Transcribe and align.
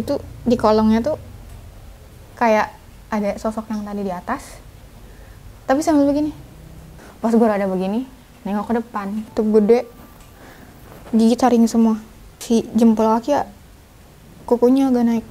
itu 0.00 0.16
di 0.48 0.56
kolongnya 0.56 1.04
tuh 1.04 1.20
kayak 2.40 2.72
ada 3.12 3.36
sosok 3.36 3.68
yang 3.68 3.84
tadi 3.84 4.00
di 4.00 4.08
atas. 4.08 4.56
Tapi 5.68 5.84
sambil 5.84 6.08
begini. 6.08 6.32
Pas 7.20 7.28
gue 7.36 7.44
ada 7.44 7.68
begini 7.68 8.08
nengok 8.40 8.72
ke 8.72 8.74
depan 8.80 9.20
tuh 9.36 9.44
gede. 9.52 9.84
Gigi 11.12 11.36
taring 11.36 11.68
semua. 11.68 12.00
Si 12.40 12.64
jempol 12.72 13.04
kaki 13.04 13.36
ya 13.36 13.44
kukunya 14.48 14.88
agak 14.88 15.04
naik 15.04 15.26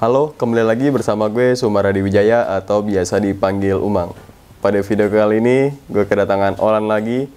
Halo, 0.00 0.32
kembali 0.32 0.64
lagi 0.64 0.88
bersama 0.88 1.28
gue 1.28 1.52
Sumaradi 1.52 2.00
Wijaya 2.00 2.48
atau 2.56 2.80
biasa 2.80 3.20
dipanggil 3.20 3.76
Umang. 3.76 4.16
Pada 4.64 4.80
video 4.80 5.12
kali 5.12 5.44
ini, 5.44 5.76
gue 5.92 6.08
kedatangan 6.08 6.56
Olan 6.56 6.88
lagi. 6.88 7.28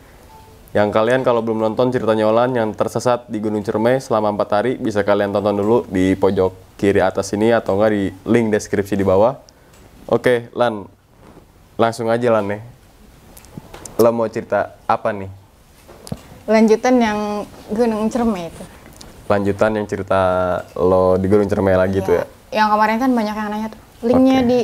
Yang 0.72 0.89
kalian 0.95 1.27
kalau 1.27 1.44
belum 1.44 1.59
nonton 1.59 1.91
ceritanya 1.91 2.23
Olan 2.31 2.55
yang 2.55 2.72
tersesat 2.72 3.27
di 3.27 3.44
Gunung 3.44 3.67
Cermai 3.67 3.99
selama 3.99 4.31
4 4.39 4.55
hari, 4.55 4.72
bisa 4.80 5.03
kalian 5.03 5.36
tonton 5.36 5.59
dulu 5.59 5.84
di 5.91 6.16
pojok 6.16 6.80
kiri 6.80 7.03
atas 7.03 7.36
ini 7.36 7.52
atau 7.52 7.76
enggak 7.76 7.91
di 7.91 8.03
link 8.31 8.55
deskripsi 8.55 8.95
di 8.95 9.03
bawah. 9.03 9.36
Oke, 10.08 10.48
Lan. 10.55 10.88
Langsung 11.75 12.08
aja 12.08 12.31
Lan 12.31 12.48
nih. 12.48 12.64
Lo 14.00 14.16
mau 14.16 14.31
cerita 14.31 14.80
apa 14.88 15.11
nih? 15.11 15.27
lanjutan 16.47 16.95
yang 16.95 17.19
gunung 17.72 18.08
cerme 18.08 18.52
itu 18.52 18.64
Lanjutan 19.28 19.80
yang 19.80 19.88
cerita 19.88 20.19
lo 20.80 21.19
di 21.19 21.28
Gunung 21.28 21.47
Cermai 21.47 21.75
lagi 21.75 22.00
tuh 22.00 22.23
ya? 22.23 22.25
Yang 22.54 22.70
kemarin 22.70 22.98
kan 22.98 23.09
banyak 23.12 23.34
yang 23.34 23.50
nanya 23.50 23.68
tuh 23.68 23.82
linknya 24.04 24.38
Oke. 24.38 24.48
di 24.48 24.59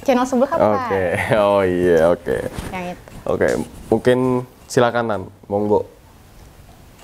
channel 0.00 0.24
sebelah 0.24 0.50
apa 0.50 0.64
Oke, 0.86 1.04
oh 1.44 1.62
iya 1.62 1.98
oke. 2.08 2.36
yang 2.70 2.84
itu 2.92 3.02
Oke, 3.24 3.48
mungkin 3.88 4.18
silakan 4.68 5.04
Nan, 5.08 5.22
monggo. 5.48 5.88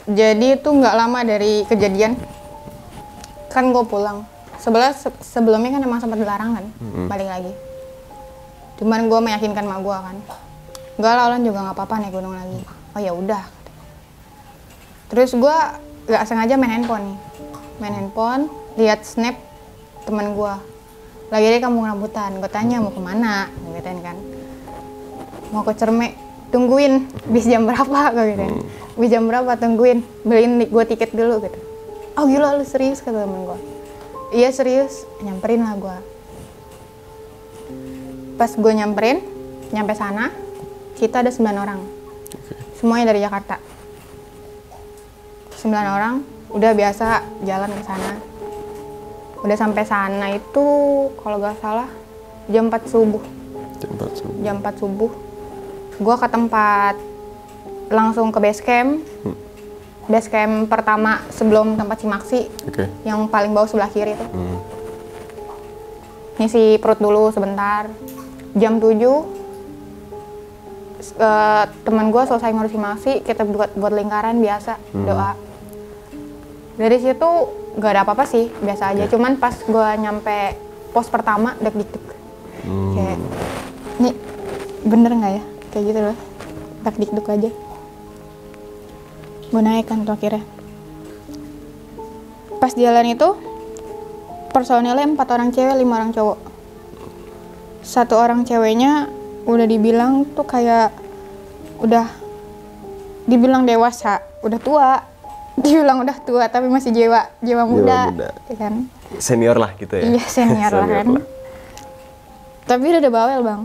Jadi 0.05 0.53
itu 0.53 0.69
nggak 0.69 0.92
lama 0.92 1.25
dari 1.25 1.64
kejadian 1.64 2.12
kan 3.48 3.73
gue 3.73 3.84
pulang. 3.84 4.28
Sebelah 4.61 4.92
se- 4.92 5.17
sebelumnya 5.25 5.73
kan 5.73 5.81
emang 5.81 5.97
sempat 5.97 6.20
dilarang 6.20 6.61
kan, 6.61 6.64
balik 7.08 7.25
lagi. 7.25 7.53
Cuman 8.77 9.08
gue 9.08 9.17
meyakinkan 9.19 9.64
mak 9.64 9.81
gue 9.81 9.97
kan, 9.97 10.17
enggak 11.01 11.12
lah 11.17 11.25
Olan 11.25 11.41
juga 11.41 11.64
nggak 11.64 11.77
apa-apa 11.81 11.95
naik 12.05 12.12
gunung 12.12 12.36
lagi. 12.36 12.61
Oh 12.92 13.01
ya 13.01 13.12
udah. 13.17 13.45
Terus 15.08 15.33
gue 15.33 15.56
nggak 16.05 16.23
sengaja 16.28 16.55
main 16.55 16.77
handphone 16.77 17.05
nih, 17.06 17.19
main 17.81 17.95
handphone, 17.97 18.42
lihat 18.77 19.08
snap 19.08 19.41
teman 20.04 20.36
gue. 20.36 20.54
Lagi 21.30 21.46
di 21.46 21.58
kampung 21.62 21.86
rambutan, 21.86 22.42
gue 22.42 22.50
tanya 22.50 22.82
mau 22.82 22.90
ke 22.90 22.98
mana, 22.98 23.46
gitu 23.70 23.90
kan. 24.02 24.16
Mau 25.54 25.62
ke 25.62 25.72
Cerme, 25.78 26.18
tungguin 26.50 27.06
bis 27.30 27.46
jam 27.46 27.66
berapa 27.66 28.10
gue 28.14 28.24
gitu. 28.34 28.44
Bis 28.98 29.10
jam 29.10 29.30
berapa 29.30 29.54
tungguin, 29.54 30.02
beliin 30.26 30.58
gue 30.66 30.84
tiket 30.90 31.14
dulu 31.14 31.46
gitu. 31.46 31.58
Oh 32.18 32.26
gila 32.26 32.58
lu 32.58 32.66
serius 32.66 32.98
kata 32.98 33.22
temen 33.22 33.46
gue. 33.46 33.58
Iya 34.34 34.50
serius, 34.50 35.06
nyamperin 35.22 35.62
lah 35.62 35.74
gue. 35.78 35.96
Pas 38.34 38.50
gue 38.50 38.72
nyamperin, 38.74 39.22
nyampe 39.70 39.94
sana, 39.94 40.34
kita 40.98 41.22
ada 41.22 41.30
9 41.30 41.46
orang. 41.54 41.80
Semuanya 42.78 43.14
dari 43.14 43.20
Jakarta. 43.22 43.62
9 45.60 45.70
orang, 45.70 46.24
udah 46.50 46.72
biasa 46.74 47.22
jalan 47.44 47.70
ke 47.74 47.82
sana. 47.84 48.30
Udah 49.40 49.56
sampai 49.56 49.83
sana 49.83 50.27
itu 50.30 50.67
kalau 51.17 51.39
gak 51.39 51.56
salah 51.58 51.89
jam 52.46 52.67
4 52.67 52.84
subuh. 52.84 53.23
Tempat 53.78 54.11
subuh. 54.14 54.36
jam 54.40 54.58
4 54.58 54.77
subuh. 54.77 55.11
Gue 55.96 56.14
ke 56.14 56.27
tempat 56.27 56.95
langsung 57.89 58.28
ke 58.28 58.39
base 58.39 58.61
camp. 58.61 59.01
Base 60.05 60.27
camp 60.27 60.67
pertama 60.67 61.23
sebelum 61.28 61.74
tempat 61.74 61.98
Cimaksi 61.98 62.51
Oke. 62.67 62.84
yang 63.02 63.24
paling 63.27 63.51
bawah 63.51 63.67
sebelah 63.67 63.89
kiri 63.89 64.12
tuh 64.12 64.27
Hmm. 64.28 64.58
ngisi 66.36 66.77
perut 66.77 66.98
dulu 66.98 67.30
sebentar. 67.30 67.86
Jam 68.52 68.77
7 68.77 69.22
s- 70.98 71.14
eh, 71.14 71.64
teman 71.80 72.11
gue 72.11 72.22
selesai 72.22 72.51
ngurus 72.51 72.72
Cimaksi 72.72 73.12
kita 73.20 73.45
buat 73.45 73.70
buat 73.72 73.92
lingkaran 73.92 74.36
biasa 74.36 74.77
doa 74.98 75.33
dari 76.80 76.96
situ 76.96 77.29
gak 77.77 77.92
ada 77.92 78.02
apa-apa 78.08 78.24
sih 78.24 78.48
biasa 78.48 78.96
aja. 78.96 79.05
Cuman 79.13 79.36
pas 79.36 79.52
gue 79.52 79.89
nyampe 80.01 80.57
pos 80.96 81.13
pertama 81.13 81.52
deg 81.61 81.77
deg 81.77 81.92
Hmm. 82.61 82.92
kayak 82.92 83.17
nih 84.05 84.14
bener 84.85 85.13
nggak 85.17 85.33
ya? 85.33 85.42
Kayak 85.73 85.85
gitu 85.89 86.01
loh. 86.13 86.17
Dikduk 86.85 87.27
aja. 87.33 87.51
Gue 89.48 89.63
naik 89.64 89.89
kan 89.89 90.05
tuh 90.05 90.13
akhirnya. 90.13 90.45
Pas 92.61 92.73
jalan 92.77 93.17
itu 93.17 93.29
personilnya 94.52 95.08
empat 95.08 95.29
orang 95.33 95.48
cewek 95.57 95.73
lima 95.80 96.05
orang 96.05 96.13
cowok. 96.13 96.39
Satu 97.80 98.20
orang 98.20 98.45
ceweknya 98.45 99.08
udah 99.48 99.64
dibilang 99.64 100.29
tuh 100.36 100.45
kayak 100.45 100.92
udah 101.80 102.05
dibilang 103.24 103.64
dewasa 103.64 104.20
udah 104.45 104.61
tua 104.61 105.09
dibilang 105.60 106.02
udah 106.02 106.16
tua 106.24 106.48
tapi 106.48 106.66
masih 106.66 106.90
jiwa 106.90 107.28
jiwa 107.44 107.62
muda, 107.68 108.10
muda. 108.10 108.28
ya 108.48 108.56
kan 108.56 108.74
Senior 109.18 109.58
lah 109.58 109.74
gitu 109.74 109.90
ya. 109.98 110.14
Iya 110.14 110.24
senior 110.30 110.70
lah 110.70 110.86
kan. 110.86 111.06
Tapi 112.70 112.82
udah 112.86 113.00
ada 113.02 113.10
bawel 113.10 113.40
bang. 113.42 113.62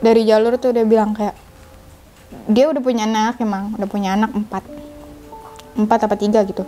Dari 0.00 0.22
jalur 0.24 0.56
tuh 0.56 0.72
udah 0.72 0.84
bilang 0.88 1.12
kayak 1.12 1.36
dia 2.48 2.68
udah 2.72 2.80
punya 2.80 3.04
anak 3.04 3.36
emang, 3.40 3.76
udah 3.76 3.88
punya 3.88 4.16
anak 4.16 4.32
empat, 4.32 4.64
empat 5.76 5.98
apa 6.08 6.16
tiga 6.16 6.40
gitu. 6.48 6.64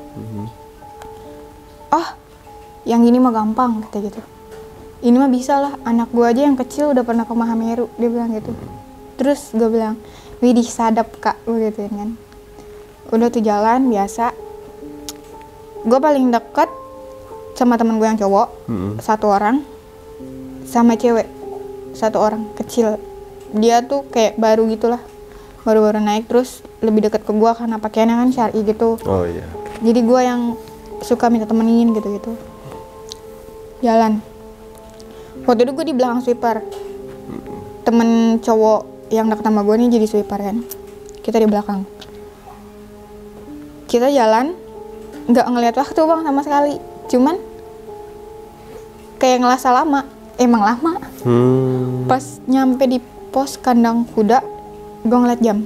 Oh, 1.92 2.08
yang 2.84 3.00
ini 3.08 3.16
mah 3.16 3.32
gampang 3.32 3.80
kata 3.88 4.04
gitu. 4.04 4.20
Ini 5.04 5.16
mah 5.16 5.28
bisa 5.28 5.60
lah, 5.60 5.72
anak 5.84 6.08
gua 6.12 6.32
aja 6.32 6.44
yang 6.44 6.56
kecil 6.56 6.92
udah 6.92 7.04
pernah 7.04 7.28
ke 7.28 7.34
Mahameru, 7.36 7.92
dia 8.00 8.08
bilang 8.08 8.32
gitu. 8.32 8.52
Terus 9.20 9.52
gue 9.52 9.68
bilang, 9.68 10.00
widih 10.40 10.64
sadap 10.64 11.12
kak, 11.20 11.36
gue 11.44 11.68
gituin 11.68 11.92
kan. 11.92 12.10
Udah 13.14 13.30
tuh 13.30 13.42
jalan 13.42 13.86
biasa. 13.86 14.34
Gue 15.86 15.98
paling 16.02 16.34
deket 16.34 16.66
sama 17.54 17.78
temen 17.78 17.96
gue 17.96 18.04
yang 18.04 18.20
cowok 18.20 18.68
Mm-mm. 18.68 18.92
satu 19.00 19.32
orang 19.32 19.64
sama 20.68 20.98
cewek 20.98 21.24
satu 21.96 22.20
orang 22.20 22.50
kecil. 22.58 23.00
Dia 23.54 23.80
tuh 23.86 24.04
kayak 24.10 24.36
baru 24.36 24.66
gitulah 24.68 25.00
baru-baru 25.62 25.98
naik 25.98 26.30
terus 26.30 26.62
lebih 26.78 27.08
deket 27.10 27.26
ke 27.26 27.32
gue 27.32 27.50
karena 27.54 27.78
pakaiannya 27.78 28.16
kan 28.18 28.28
syari 28.34 28.60
gitu. 28.62 28.98
Oh 29.06 29.26
iya. 29.26 29.46
jadi 29.82 30.00
gue 30.02 30.20
yang 30.20 30.40
suka 31.02 31.30
minta 31.30 31.46
temenin 31.46 31.94
gitu-gitu. 31.94 32.34
Jalan. 33.80 34.20
Waktu 35.46 35.66
itu 35.68 35.72
gue 35.72 35.86
di 35.86 35.94
belakang 35.94 36.20
sweeper. 36.22 36.62
Temen 37.86 38.42
cowok 38.42 39.10
yang 39.14 39.30
deket 39.30 39.46
sama 39.46 39.62
gue 39.62 39.74
nih 39.78 39.88
jadi 39.96 40.06
sweeper 40.10 40.38
kan. 40.42 40.56
Kita 41.22 41.38
di 41.38 41.46
belakang 41.46 41.86
kita 43.96 44.12
jalan 44.12 44.52
nggak 45.26 45.46
ngelihat 45.48 45.76
waktu 45.80 46.00
bang 46.04 46.20
sama 46.20 46.40
sekali. 46.44 46.74
Cuman 47.08 47.36
kayak 49.16 49.40
ngerasa 49.40 49.68
lama. 49.72 50.04
Emang 50.36 50.62
lama. 50.62 51.00
Hmm. 51.24 52.04
pas 52.04 52.22
nyampe 52.46 52.84
di 52.86 53.00
pos 53.32 53.56
kandang 53.56 54.04
kuda 54.12 54.44
gue 55.02 55.18
ngeliat 55.18 55.40
jam. 55.40 55.64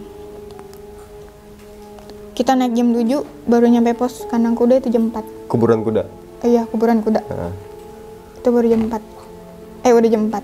Kita 2.33 2.57
naik 2.57 2.73
jam 2.73 2.95
7 2.95 3.05
baru 3.51 3.67
nyampe 3.69 3.93
pos 3.99 4.25
kandang 4.31 4.55
kuda 4.57 4.81
itu 4.81 4.89
jam 4.95 5.11
4 5.13 5.51
Kuburan 5.51 5.83
kuda. 5.83 6.07
Eh, 6.47 6.57
iya 6.57 6.65
kuburan 6.65 7.05
kuda. 7.05 7.21
Nah, 7.27 7.53
itu 8.41 8.49
baru 8.49 8.67
jam 8.73 8.89
4 8.89 9.05
eh 9.85 9.93
udah 9.93 10.09
jam 10.09 10.33
4 10.33 10.41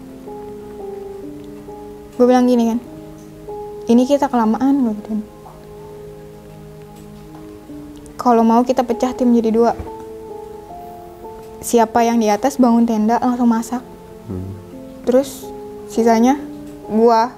gue 2.17 2.27
bilang 2.29 2.45
gini 2.45 2.73
kan 2.73 2.79
ini 3.89 4.03
kita 4.05 4.29
kelamaan 4.29 4.85
gue 4.85 4.93
gituin 5.01 5.21
kalau 8.27 8.43
mau 8.43 8.67
kita 8.67 8.83
pecah 8.83 9.15
tim 9.15 9.31
jadi 9.31 9.55
dua. 9.55 9.79
Siapa 11.63 12.03
yang 12.03 12.19
di 12.19 12.27
atas 12.27 12.59
bangun 12.59 12.83
tenda 12.83 13.23
langsung 13.23 13.47
masak. 13.47 13.83
Hmm. 14.27 14.59
terus 15.07 15.47
sisanya 15.87 16.35
gua. 16.91 17.31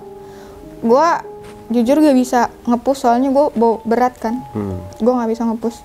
Gua 0.80 1.20
jujur 1.68 2.00
gak 2.00 2.16
bisa 2.16 2.48
ngepus 2.64 3.04
soalnya 3.04 3.28
gua 3.28 3.52
bawa 3.52 3.84
berat 3.84 4.16
kan. 4.16 4.40
Hmm. 4.56 4.80
gua 5.04 5.20
nggak 5.20 5.36
bisa 5.36 5.44
ngepus. 5.44 5.76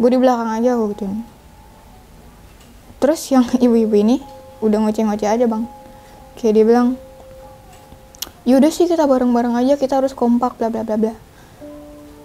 Gua 0.00 0.08
di 0.08 0.16
belakang 0.16 0.48
aja 0.56 0.72
gua 0.80 0.88
gituin 0.96 1.28
terus 3.02 3.18
yang 3.34 3.42
ibu-ibu 3.66 3.98
ini 3.98 4.22
udah 4.62 4.78
ngoceh-ngoceh 4.86 5.26
aja 5.26 5.50
bang. 5.50 5.66
Kayak 6.38 6.52
dia 6.54 6.64
bilang 6.64 6.88
yaudah 8.46 8.70
sih 8.70 8.86
kita 8.86 9.10
bareng-bareng 9.10 9.58
aja 9.58 9.74
kita 9.74 9.98
harus 9.98 10.14
kompak 10.14 10.54
bla 10.54 10.70
bla 10.70 10.86
bla 10.86 10.94
bla. 10.94 11.14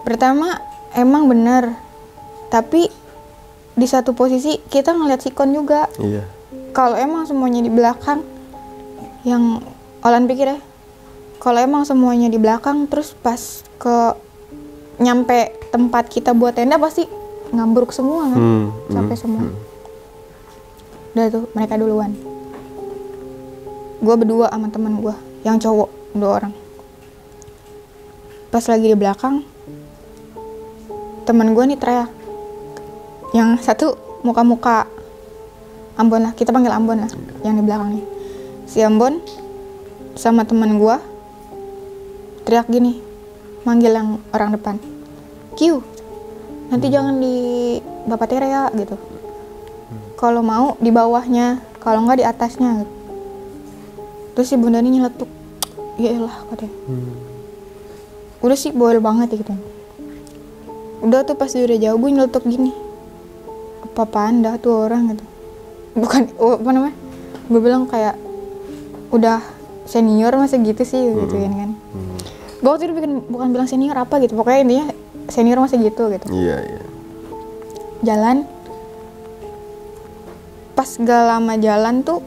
Pertama 0.05 0.61
emang 0.93 1.25
bener 1.25 1.73
tapi 2.47 2.87
di 3.77 3.87
satu 3.87 4.17
posisi 4.17 4.57
kita 4.67 4.95
ngeliat 4.95 5.21
sikon 5.21 5.53
juga. 5.53 5.85
Iya. 6.01 6.25
kalau 6.71 6.93
emang 6.93 7.25
semuanya 7.25 7.65
di 7.65 7.73
belakang 7.73 8.21
yang 9.25 9.61
Olan 10.05 10.29
pikir 10.29 10.55
ya 10.55 10.59
kalau 11.37 11.59
emang 11.61 11.83
semuanya 11.85 12.31
di 12.31 12.39
belakang 12.41 12.89
terus 12.89 13.13
pas 13.13 13.61
ke 13.77 13.95
nyampe 14.97 15.53
tempat 15.69 16.09
kita 16.09 16.33
buat 16.33 16.57
tenda 16.57 16.81
pasti 16.81 17.05
ngambruk 17.53 17.93
semua 17.93 18.27
kan? 18.33 18.39
Hmm, 18.39 18.65
sampai 18.89 19.15
hmm, 19.15 19.21
semua. 19.21 19.41
hmm. 19.45 19.55
udah 21.13 21.27
tuh 21.29 21.43
mereka 21.53 21.73
duluan. 21.77 22.11
Gue 24.01 24.15
berdua 24.17 24.49
sama 24.49 24.67
teman 24.73 24.97
gue 25.01 25.15
yang 25.45 25.61
cowok 25.61 25.89
dua 26.17 26.29
orang. 26.41 26.53
Pas 28.49 28.65
lagi 28.65 28.87
di 28.89 28.97
belakang 28.97 29.45
teman 31.27 31.51
gue 31.51 31.63
nih 31.67 31.79
teriak 31.79 32.09
yang 33.37 33.61
satu 33.61 33.93
muka-muka 34.25 34.89
Ambon 35.97 36.29
lah. 36.29 36.33
Kita 36.33 36.49
panggil 36.53 36.73
Ambon 36.73 37.05
lah 37.05 37.11
yang 37.45 37.57
di 37.57 37.63
belakang 37.65 37.97
nih. 37.97 38.05
Si 38.65 38.81
Ambon 38.81 39.21
sama 40.17 40.45
teman 40.45 40.81
gue 40.81 40.97
teriak 42.45 42.65
gini 42.69 43.01
manggil 43.61 43.93
yang 43.93 44.17
orang 44.33 44.57
depan. 44.57 44.81
Q 45.53 45.81
nanti 46.73 46.89
jangan 46.89 47.17
di 47.21 47.77
Bapak 48.09 48.27
Tere 48.29 48.49
ya 48.49 48.69
gitu. 48.73 48.97
Kalau 50.17 50.41
mau 50.41 50.73
di 50.81 50.89
bawahnya. 50.89 51.61
Kalau 51.81 52.03
nggak 52.03 52.19
di 52.19 52.25
atasnya. 52.25 52.83
Gitu. 52.83 52.93
terus 54.37 54.53
si 54.53 54.55
bunda 54.57 54.81
ini 54.81 55.01
nyeletuk. 55.01 55.29
Ya 55.97 56.13
elah 56.13 56.45
katanya. 56.53 56.73
Hmm. 56.85 57.13
udah 58.37 58.53
sih 58.53 58.69
boil 58.69 59.01
banget 59.01 59.33
ya 59.33 59.37
gitu. 59.41 59.53
Udah 61.01 61.25
tuh 61.25 61.33
pas 61.33 61.49
dia 61.49 61.65
udah 61.65 61.77
jauh 61.77 61.97
gue 61.97 62.09
nyeletuk 62.13 62.45
gini 62.45 62.86
apa 63.97 64.05
panda 64.05 64.61
tuh 64.61 64.85
orang 64.85 65.17
gitu. 65.17 65.25
Bukan 65.97 66.29
oh, 66.37 66.61
apa 66.61 66.69
namanya? 66.69 66.93
Gue 67.49 67.57
bilang 67.65 67.89
kayak 67.89 68.13
udah 69.09 69.41
senior 69.89 70.29
masa 70.37 70.61
gitu 70.61 70.85
sih 70.85 71.01
gitu 71.01 71.33
kan 71.33 71.53
kan. 71.57 71.71
Hmm. 71.73 72.19
gue 72.57 72.69
waktu 72.69 72.89
itu 72.89 72.93
bikin 72.93 73.13
bukan 73.25 73.47
bilang 73.55 73.65
senior 73.69 73.97
apa 73.97 74.17
gitu 74.21 74.37
pokoknya 74.37 74.59
intinya 74.65 74.85
senior 75.33 75.57
masa 75.57 75.81
gitu 75.81 76.13
gitu. 76.13 76.25
Iya, 76.29 76.57
iya. 76.61 76.81
jalan. 78.05 78.45
Pas 80.77 80.89
gak 80.93 81.23
lama 81.25 81.57
jalan 81.57 82.05
tuh 82.05 82.21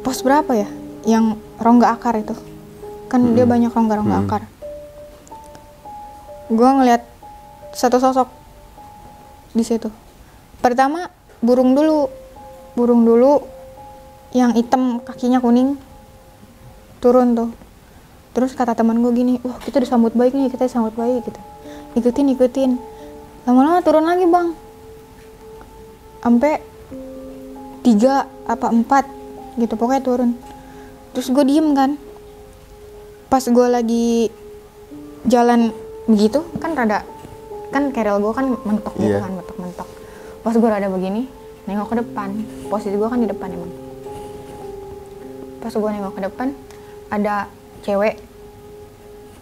pos 0.00 0.24
berapa 0.24 0.56
ya? 0.56 0.68
Yang 1.04 1.36
rongga 1.60 1.92
akar 2.00 2.16
itu. 2.16 2.32
Kan 3.12 3.36
dia 3.36 3.44
banyak 3.44 3.68
rongga-rongga 3.68 4.16
Hmm. 4.16 4.24
akar. 4.24 4.42
Gue 6.48 6.68
ngeliat 6.80 7.04
satu 7.76 8.00
sosok 8.00 8.28
di 9.52 9.60
situ 9.60 9.92
pertama 10.62 11.10
burung 11.42 11.74
dulu. 11.74 12.08
Burung 12.72 13.04
dulu 13.04 13.44
yang 14.32 14.56
hitam 14.56 15.02
kakinya 15.04 15.42
kuning. 15.42 15.76
Turun 17.02 17.36
tuh. 17.36 17.50
Terus 18.32 18.56
kata 18.56 18.72
teman 18.72 18.96
gue 19.04 19.12
gini 19.12 19.36
wah 19.44 19.60
kita 19.60 19.82
disambut 19.82 20.16
baik 20.16 20.32
nih 20.32 20.48
kita 20.48 20.64
disambut 20.64 20.96
baik 20.96 21.26
gitu. 21.28 21.40
Ikutin 21.98 22.32
ikutin. 22.32 22.70
Lama-lama 23.44 23.84
turun 23.84 24.08
lagi 24.08 24.24
bang. 24.24 24.56
Sampai 26.22 26.62
tiga 27.84 28.24
apa 28.48 28.72
empat 28.72 29.04
gitu. 29.60 29.76
Pokoknya 29.76 30.00
turun. 30.00 30.32
Terus 31.12 31.28
gue 31.28 31.44
diem 31.44 31.76
kan. 31.76 32.00
Pas 33.28 33.44
gue 33.44 33.66
lagi 33.68 34.32
jalan 35.26 35.70
begitu 36.06 36.42
kan 36.58 36.74
rada 36.74 37.06
kan 37.70 37.94
kerel 37.94 38.18
gue 38.18 38.32
kan 38.34 38.46
mentok 38.66 38.94
gitu 38.98 39.16
Iya. 39.16 39.22
kan 39.22 39.32
mentok 39.38 39.56
mentok 39.62 39.88
pas 40.42 40.54
gue 40.58 40.68
rada 40.68 40.90
begini 40.90 41.30
nengok 41.70 41.94
ke 41.94 41.96
depan. 42.02 42.28
Posisi 42.66 42.98
gue 42.98 43.08
kan 43.08 43.18
di 43.22 43.30
depan 43.30 43.48
emang. 43.54 43.72
Pas 45.62 45.70
gue 45.70 45.90
nengok 45.94 46.14
ke 46.18 46.22
depan 46.26 46.48
ada 47.06 47.46
cewek 47.86 48.18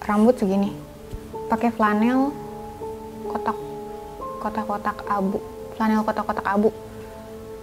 rambut 0.05 0.37
segini. 0.37 0.77
Pakai 1.49 1.73
flanel 1.73 2.31
kotak 3.33 3.57
kotak-kotak 4.45 4.97
abu. 5.09 5.41
Flanel 5.81 6.05
kotak-kotak 6.05 6.45
abu. 6.45 6.69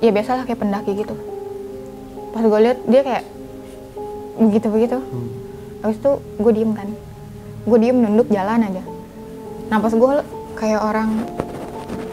Ya 0.01 0.09
biasalah 0.09 0.49
kayak 0.49 0.61
pendaki 0.61 0.97
gitu. 0.97 1.13
Pas 2.33 2.41
gue 2.41 2.59
lihat 2.61 2.81
dia 2.89 3.01
kayak 3.05 3.23
begitu 4.37 4.69
begitu 4.69 4.97
habis 5.81 5.97
itu 6.01 6.11
gue 6.41 6.51
diem 6.57 6.73
kan. 6.73 6.89
Gue 7.69 7.77
diem 7.77 7.97
nunduk 8.01 8.33
jalan 8.33 8.65
aja. 8.65 8.81
Nah 9.69 9.77
pas 9.77 9.93
gue 9.93 10.13
kayak 10.57 10.81
orang 10.81 11.21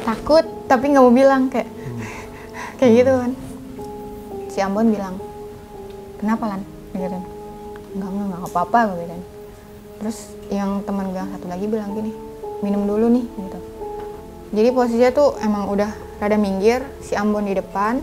takut 0.05 0.44
tapi 0.71 0.93
nggak 0.93 1.05
mau 1.05 1.15
bilang 1.15 1.53
kayak 1.53 1.69
kayak 2.81 2.93
gitu 3.05 3.13
kan. 3.13 3.33
Si 4.51 4.59
Ambon 4.63 4.91
bilang 4.91 5.19
kenapa 6.19 6.57
lan? 6.57 6.61
Gitu 6.95 7.35
enggak 7.95 8.11
enggak 8.11 8.27
enggak 8.27 8.51
apa-apa 8.51 8.79
gue 8.91 8.97
gitu 9.07 9.17
terus 10.03 10.19
yang 10.51 10.83
teman 10.83 11.15
gue 11.15 11.21
yang 11.23 11.31
satu 11.31 11.47
lagi 11.47 11.65
bilang 11.71 11.95
gini 11.95 12.13
minum 12.61 12.83
dulu 12.89 13.07
nih 13.13 13.25
gitu. 13.25 13.59
Jadi 14.55 14.69
posisinya 14.71 15.11
tuh 15.11 15.35
emang 15.43 15.67
udah 15.71 15.91
rada 16.23 16.39
minggir 16.39 16.83
si 17.03 17.19
Ambon 17.19 17.47
di 17.47 17.55
depan 17.55 18.03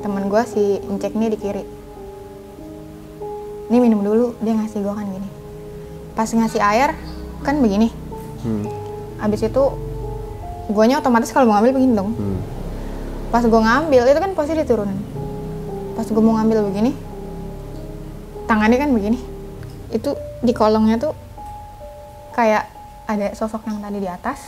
temen 0.00 0.28
gue 0.28 0.42
si 0.48 0.80
Incek 0.88 1.16
nih 1.16 1.30
di 1.32 1.38
kiri. 1.40 1.64
Ini 3.70 3.78
minum 3.78 4.00
dulu 4.02 4.34
dia 4.40 4.56
ngasih 4.56 4.80
gue 4.82 4.94
kan 4.94 5.06
gini. 5.06 5.28
Pas 6.16 6.28
ngasih 6.28 6.60
air 6.60 6.96
kan 7.44 7.56
begini. 7.60 7.88
Hmm. 8.40 8.64
abis 9.20 9.52
itu 9.52 9.64
guanya 10.70 11.02
otomatis 11.02 11.30
kalau 11.34 11.50
mau 11.50 11.58
ngambil 11.58 11.72
begini 11.76 11.92
dong. 11.94 12.10
Hmm. 12.14 12.40
pas 13.30 13.46
gue 13.46 13.60
ngambil 13.62 14.02
itu 14.10 14.18
kan 14.18 14.32
pasti 14.34 14.58
diturunin. 14.58 14.98
Pas 15.94 16.02
gue 16.02 16.22
mau 16.22 16.34
ngambil 16.38 16.66
begini 16.70 16.92
tangannya 18.50 18.78
kan 18.78 18.90
begini. 18.90 19.18
Itu 19.94 20.18
di 20.42 20.50
kolongnya 20.50 20.98
tuh 20.98 21.14
kayak 22.34 22.66
ada 23.06 23.34
sosok 23.34 23.66
yang 23.66 23.78
tadi 23.78 23.98
di 24.02 24.10
atas 24.10 24.38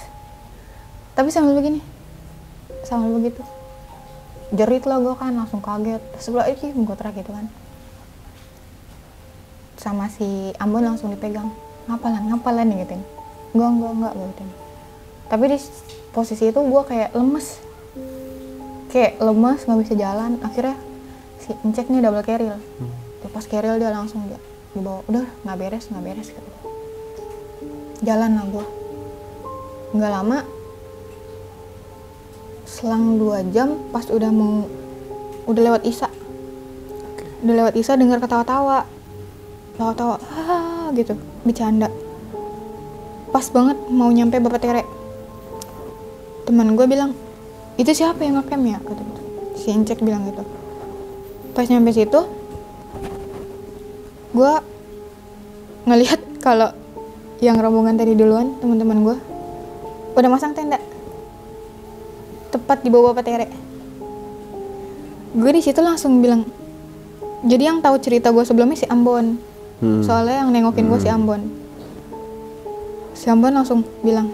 tapi 1.15 1.31
sambil 1.31 1.55
begini. 1.55 1.79
Sambil 2.83 3.23
begitu. 3.23 3.43
Jerit 4.51 4.85
lah 4.85 4.99
gue 4.99 5.15
kan 5.15 5.31
langsung 5.35 5.63
kaget. 5.63 6.03
Sebelah 6.19 6.51
ini 6.51 6.83
gue 6.83 6.97
teriak 6.99 7.15
gitu 7.23 7.31
kan. 7.31 7.47
Sama 9.79 10.11
si 10.11 10.51
Ambon 10.59 10.83
langsung 10.83 11.15
dipegang. 11.15 11.55
Ngapalan 11.87 12.31
ngapalan 12.31 12.67
nih 12.71 12.87
gituin 12.87 13.03
enggak 13.53 13.69
enggak 13.69 13.93
enggak 13.93 14.13
gue 14.17 14.27
gituin 14.33 14.51
tapi 15.29 15.45
di 15.49 15.59
posisi 16.13 16.49
itu 16.53 16.61
gue 16.61 16.83
kayak 16.87 17.17
lemes. 17.17 17.59
Kayak 18.93 19.19
lemes 19.19 19.65
nggak 19.65 19.81
bisa 19.83 19.95
jalan. 19.97 20.39
Akhirnya 20.45 20.77
si 21.43 21.51
Encek 21.67 21.91
nih 21.91 21.99
double 21.99 22.23
keril 22.23 22.55
Dia 23.19 23.31
pas 23.35 23.43
keril 23.43 23.83
dia 23.83 23.91
langsung 23.91 24.23
dia 24.31 24.39
dibawa 24.73 25.03
udah 25.11 25.27
nggak 25.45 25.59
beres 25.59 25.85
nggak 25.91 26.05
beres 26.07 26.33
gitu 26.33 26.51
jalan 28.01 28.41
lah 28.41 28.47
gue 28.49 28.67
nggak 29.93 30.13
lama 30.17 30.39
selang 32.65 33.21
dua 33.21 33.45
jam 33.53 33.77
pas 33.93 34.09
udah 34.09 34.33
mau 34.33 34.65
udah 35.45 35.63
lewat 35.63 35.83
Isa. 35.85 36.09
Udah 37.43 37.55
lewat 37.59 37.75
Isa 37.77 37.99
dengar 37.99 38.23
ketawa-tawa. 38.23 38.87
Tawa-tawa 39.77 40.17
ah 40.23 40.89
gitu 40.97 41.19
bercanda. 41.43 41.93
Pas 43.29 43.45
banget 43.53 43.77
mau 43.91 44.09
nyampe 44.09 44.41
Bapak 44.41 44.61
Tere 44.63 44.83
teman 46.53 46.77
gue 46.77 46.85
bilang 46.85 47.17
itu 47.81 47.89
siapa 47.97 48.21
yang 48.21 48.37
ngecam 48.37 48.61
ya? 48.69 48.77
Kata 48.85 49.01
gitu. 49.01 49.21
si 49.57 49.67
Encek 49.73 50.05
bilang 50.05 50.29
gitu. 50.29 50.45
Pas 51.57 51.65
nyampe 51.65 51.97
situ 51.97 52.21
gue 54.37 54.53
ngelihat 55.89 56.21
kalau 56.45 56.77
yang 57.41 57.57
rombongan 57.57 57.97
tadi 57.97 58.13
duluan 58.13 58.53
teman-teman 58.61 59.01
gue 59.01 59.17
udah 60.13 60.29
masang 60.29 60.53
tenda. 60.53 60.77
Tepat 62.53 62.85
di 62.85 62.93
bawah 62.93 63.17
Bapak 63.17 63.25
Tere 63.25 63.49
gue 65.33 65.51
di 65.57 65.65
situ 65.65 65.81
langsung 65.81 66.21
bilang 66.21 66.45
jadi 67.49 67.73
yang 67.73 67.81
tahu 67.81 67.97
cerita 67.97 68.29
gue 68.29 68.45
sebelumnya 68.45 68.77
si 68.77 68.87
Ambon. 68.87 69.41
Hmm. 69.83 69.99
soalnya 69.99 70.47
yang 70.47 70.55
nengokin 70.55 70.87
gue 70.87 71.01
si 71.01 71.09
Ambon. 71.11 71.43
Si 73.19 73.27
Ambon 73.27 73.51
langsung 73.51 73.83
bilang 74.05 74.31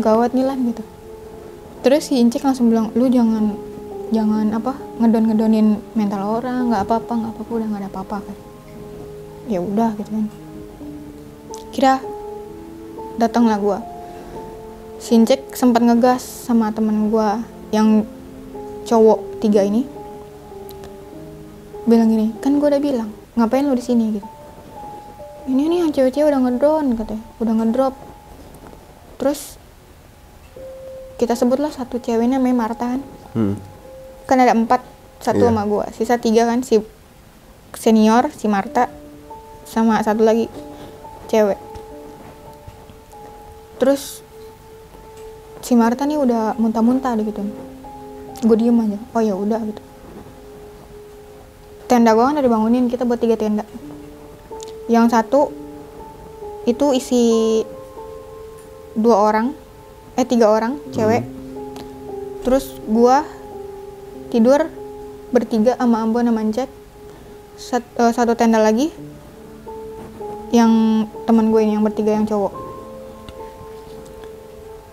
gawat 0.00 0.34
nih 0.34 0.46
lah 0.46 0.56
gitu. 0.58 0.82
Terus 1.84 2.08
si 2.08 2.16
Incik 2.16 2.40
langsung 2.40 2.72
bilang 2.72 2.88
lu 2.96 3.06
jangan 3.12 3.54
jangan 4.08 4.56
apa 4.56 4.72
ngedon 5.00 5.24
ngedonin 5.28 5.68
mental 5.92 6.40
orang 6.40 6.72
nggak 6.72 6.82
apa 6.86 6.94
apa 7.02 7.12
nggak 7.12 7.32
apa 7.34 7.40
apa 7.44 7.52
udah 7.52 7.66
nggak 7.68 7.82
ada 7.82 7.90
apa 7.92 8.00
apa 8.00 8.16
kan. 8.24 8.36
Ya 9.50 9.58
udah 9.60 9.90
gitu 10.00 10.10
kan. 10.10 10.26
Kira 11.74 11.94
datanglah 13.20 13.58
gue 13.60 13.78
si 14.98 15.14
Incik 15.14 15.52
sempat 15.52 15.84
ngegas 15.84 16.24
sama 16.24 16.72
temen 16.72 17.12
gue 17.12 17.28
yang 17.74 18.08
cowok 18.88 19.44
tiga 19.44 19.60
ini. 19.60 19.84
Bilang 21.84 22.08
gini 22.08 22.32
kan 22.40 22.56
gue 22.56 22.68
udah 22.70 22.80
bilang 22.80 23.10
ngapain 23.36 23.66
lu 23.68 23.76
di 23.76 23.84
sini? 23.84 24.16
Gitu. 24.16 24.28
Ini 25.44 25.62
nih 25.68 25.78
yang 25.84 25.92
cewek-cewek 25.92 26.32
udah 26.32 26.40
ngedrone 26.40 26.96
katanya. 26.96 27.24
Udah 27.36 27.54
ngedrop. 27.60 27.94
Terus 29.20 29.60
kita 31.14 31.38
sebutlah 31.38 31.70
satu 31.70 32.02
ceweknya 32.02 32.36
namanya 32.42 32.56
Marta 32.56 32.84
kan? 32.96 33.02
Hmm. 33.34 33.56
kan 34.24 34.40
ada 34.40 34.56
empat 34.56 34.80
satu 35.20 35.44
Iya. 35.44 35.52
sama 35.52 35.62
gua. 35.68 35.84
Sisa 35.92 36.16
tiga 36.16 36.48
kan? 36.48 36.64
Si 36.64 36.80
senior 37.76 38.32
si 38.32 38.48
Marta 38.48 38.88
sama 39.68 40.00
satu 40.00 40.24
lagi 40.24 40.48
cewek. 41.28 41.60
Terus 43.76 44.24
si 45.60 45.76
Marta 45.76 46.08
nih 46.08 46.16
udah 46.16 46.56
muntah-muntah 46.56 47.16
gitu. 47.20 47.42
Gue 48.44 48.56
diem 48.56 48.76
aja. 48.80 48.98
Oh 49.12 49.20
ya 49.20 49.34
udah 49.36 49.60
gitu. 49.60 49.82
Tenda 51.84 52.16
gua 52.16 52.32
kan 52.32 52.40
udah 52.40 52.44
dibangunin 52.44 52.88
kita 52.88 53.04
buat 53.04 53.20
tiga 53.20 53.36
tenda. 53.36 53.68
Yang 54.88 55.06
satu 55.12 55.40
itu 56.64 56.96
isi 56.96 57.24
dua 58.96 59.20
orang 59.20 59.52
eh 60.14 60.24
tiga 60.24 60.46
orang 60.48 60.78
cewek. 60.90 61.22
Terus 62.42 62.76
gua 62.84 63.24
tidur 64.28 64.68
bertiga 65.28 65.74
sama 65.74 66.00
Ambon 66.00 66.24
sama 66.24 66.40
Encek. 66.40 66.70
Sat- 67.54 67.94
eh, 67.96 68.10
satu 68.10 68.34
tenda 68.34 68.58
lagi 68.58 68.90
yang 70.50 70.70
teman 71.24 71.50
gue 71.50 71.60
ini 71.60 71.74
yang 71.74 71.82
bertiga 71.82 72.14
yang 72.14 72.22
cowok. 72.24 72.52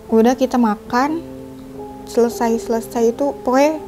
Udah 0.10 0.34
kita 0.34 0.58
makan 0.58 1.22
selesai 2.06 2.60
selesai 2.60 3.16
itu 3.16 3.32
pokoknya 3.42 3.80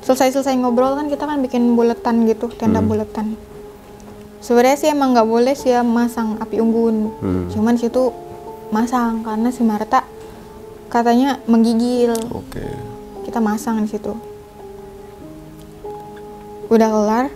selesai 0.00 0.34
selesai 0.34 0.54
ngobrol 0.54 0.92
kan 0.92 1.06
kita 1.06 1.24
kan 1.24 1.40
bikin 1.40 1.72
buletan 1.72 2.26
gitu 2.26 2.50
tenda 2.50 2.78
Hmm. 2.78 2.88
buletan. 2.88 3.26
Sebenarnya 4.40 4.76
sih 4.76 4.88
emang 4.88 5.12
nggak 5.12 5.24
boleh 5.24 5.54
sih 5.54 5.70
ya 5.70 5.80
masang 5.80 6.36
api 6.36 6.58
unggun. 6.58 7.12
Hmm. 7.16 7.46
cuman 7.48 7.74
situ 7.74 8.10
masang 8.68 9.20
karena 9.20 9.48
si 9.50 9.62
Marta 9.62 10.04
katanya 10.90 11.38
menggigil. 11.46 12.12
Oke. 12.34 12.90
kita 13.24 13.38
masang 13.38 13.78
di 13.78 13.86
situ. 13.86 14.10
Udah 16.66 16.88
kelar 16.90 17.26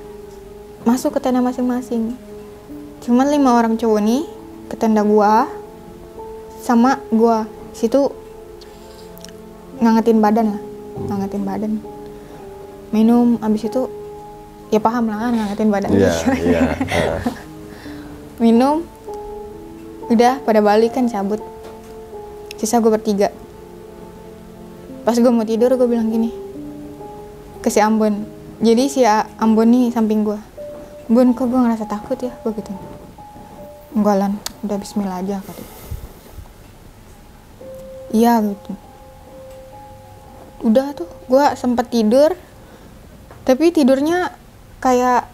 masuk 0.83 1.15
ke 1.15 1.23
tenda 1.23 1.39
masing-masing. 1.39 2.19
Cuman 3.07 3.31
lima 3.31 3.55
orang 3.55 3.79
cowok 3.79 4.01
nih 4.03 4.27
ke 4.67 4.75
tenda 4.75 5.07
gua 5.07 5.47
sama 6.59 6.99
gua. 7.15 7.47
Situ 7.71 8.11
ngangetin 9.79 10.19
badan 10.19 10.47
lah 10.59 10.63
ngangetin 11.15 11.43
badan. 11.47 11.73
Minum 12.91 13.39
abis 13.39 13.71
itu 13.71 13.87
ya 14.75 14.83
paham 14.83 15.07
lah 15.11 15.31
kan 15.31 15.33
ngangetin 15.35 15.71
badan. 15.71 15.91
Iya, 15.95 16.15
iya. 16.51 16.63
Ah. 16.75 17.23
minum 18.43 18.83
udah 20.11 20.43
pada 20.43 20.59
balik 20.59 20.99
kan 20.99 21.07
cabut 21.07 21.39
sisa 22.61 22.81
gue 22.81 22.91
bertiga. 22.91 23.29
Pas 25.05 25.17
gue 25.17 25.33
mau 25.33 25.45
tidur 25.45 25.77
gue 25.77 25.89
bilang 25.89 26.09
gini 26.09 26.33
ke 27.61 27.69
si 27.69 27.81
Ambon. 27.81 28.25
Jadi 28.65 28.85
si 28.89 29.01
Ambon 29.41 29.69
nih 29.69 29.93
samping 29.93 30.25
gue 30.25 30.39
Bun 31.05 31.37
kok 31.37 31.53
gue 31.53 31.61
ngerasa 31.61 31.85
takut 31.85 32.17
ya? 32.17 32.33
Gue 32.41 32.57
gitu. 32.57 32.73
Enggak 33.93 34.17
lan. 34.17 34.33
Udah 34.65 34.77
Bismillah 34.81 35.21
aja 35.21 35.45
kata 35.45 35.85
iya 38.15 38.39
gitu. 38.39 38.73
Udah 40.63 40.95
tuh 40.95 41.11
gue 41.27 41.45
sempet 41.59 41.91
tidur. 41.91 42.31
Tapi 43.45 43.75
tidurnya 43.75 44.33
kayak 44.79 45.29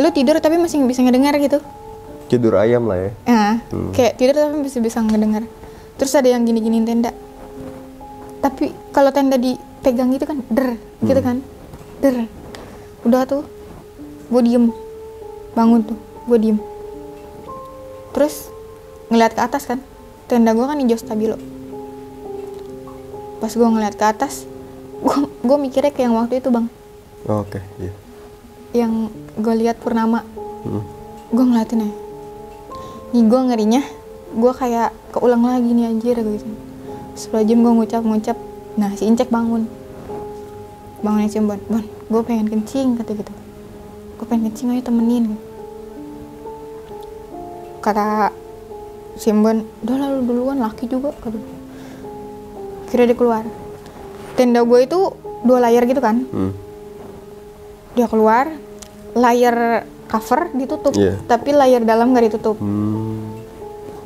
lu 0.00 0.08
tidur 0.14 0.38
tapi 0.40 0.56
masih 0.56 0.84
bisa 0.84 1.00
ngedengar 1.00 1.36
gitu 1.40 1.60
Tidur 2.26 2.54
ayam 2.56 2.84
lah 2.84 2.98
ya. 2.98 3.10
Nah, 3.24 3.54
Hmm. 3.70 3.90
kayak 3.90 4.18
tidur 4.18 4.34
tapi 4.34 4.58
bisa 4.60 4.78
bisa 4.78 4.98
ngedengar. 4.98 5.46
Terus 5.94 6.12
ada 6.12 6.26
yang 6.26 6.42
gini-giniin 6.42 6.82
tenda. 6.82 7.10
Tapi 8.38 8.70
kalau 8.90 9.10
tenda 9.10 9.34
dipegang 9.34 10.10
itu 10.10 10.22
kan 10.22 10.42
der, 10.46 10.74
gitu 11.00 11.20
kan. 11.20 11.40
Der. 11.98 12.26
Udah 13.02 13.22
tuh. 13.24 13.46
Gue 14.26 14.42
diem. 14.42 14.74
Bangun 15.52 15.82
tuh. 15.82 15.98
Gue 16.26 16.38
diem. 16.38 16.58
Terus 18.10 18.50
ngeliat 19.06 19.32
ke 19.32 19.40
atas 19.40 19.64
kan. 19.64 19.78
Tenda 20.26 20.50
gue 20.50 20.62
kan 20.62 20.76
hijau 20.76 20.98
stabilo. 20.98 21.38
Pas 23.36 23.52
gue 23.52 23.62
ngeliat 23.62 23.94
ke 23.94 24.02
atas, 24.02 24.48
gue 25.38 25.58
mikirnya 25.60 25.92
kayak 25.92 26.08
yang 26.08 26.16
waktu 26.16 26.40
itu 26.40 26.48
bang, 26.48 26.66
Oke, 27.28 27.60
iya. 27.76 27.92
yang 28.74 29.06
gue 29.36 29.54
lihat 29.56 29.76
purnama 29.76 30.24
Hmm. 30.64 30.82
gue 31.28 31.44
ngeliatin 31.44 31.84
ya 31.84 31.90
nih 33.12 33.24
gue 33.26 33.40
ngerinya. 33.50 33.82
Gue 34.36 34.52
kayak 34.52 34.90
keulang 35.14 35.46
lagi 35.46 35.70
nih 35.70 35.86
anjir 35.90 36.16
gitu. 36.18 36.46
Setelah 37.14 37.44
jam 37.46 37.62
gue 37.62 37.72
ngucap-ngucap 37.72 38.36
nah 38.76 38.92
si 38.94 39.08
Incek 39.08 39.30
bangun. 39.30 39.68
Bangun 41.04 41.28
si 41.30 41.38
Bon. 41.42 41.60
Bon 41.70 41.84
gue 41.84 42.22
pengen 42.26 42.46
kencing 42.50 42.98
kata 42.98 43.12
gitu. 43.14 43.32
Gue 44.16 44.26
pengen 44.26 44.50
kencing 44.50 44.74
ayo 44.74 44.82
temenin. 44.82 45.38
Kata 47.84 48.34
si 49.16 49.30
Bon 49.32 49.62
udah 49.84 49.96
lalu 49.96 50.18
duluan 50.26 50.58
laki 50.60 50.90
juga 50.90 51.14
kata 51.22 51.38
kira 52.90 53.04
dia 53.08 53.16
keluar. 53.18 53.44
Tenda 54.36 54.62
gue 54.62 54.78
itu 54.84 54.98
dua 55.42 55.58
layar 55.62 55.84
gitu 55.88 56.00
kan? 56.00 56.24
Hmm. 56.30 56.52
dia 57.96 58.04
keluar 58.12 58.52
layar 59.16 59.88
cover 60.06 60.48
ditutup 60.52 60.92
Iya. 60.92 61.18
tapi 61.24 61.50
layar 61.50 61.82
dalam 61.82 62.10
nggak 62.10 62.26
ditutup 62.28 62.56
Hmm. 62.56 63.36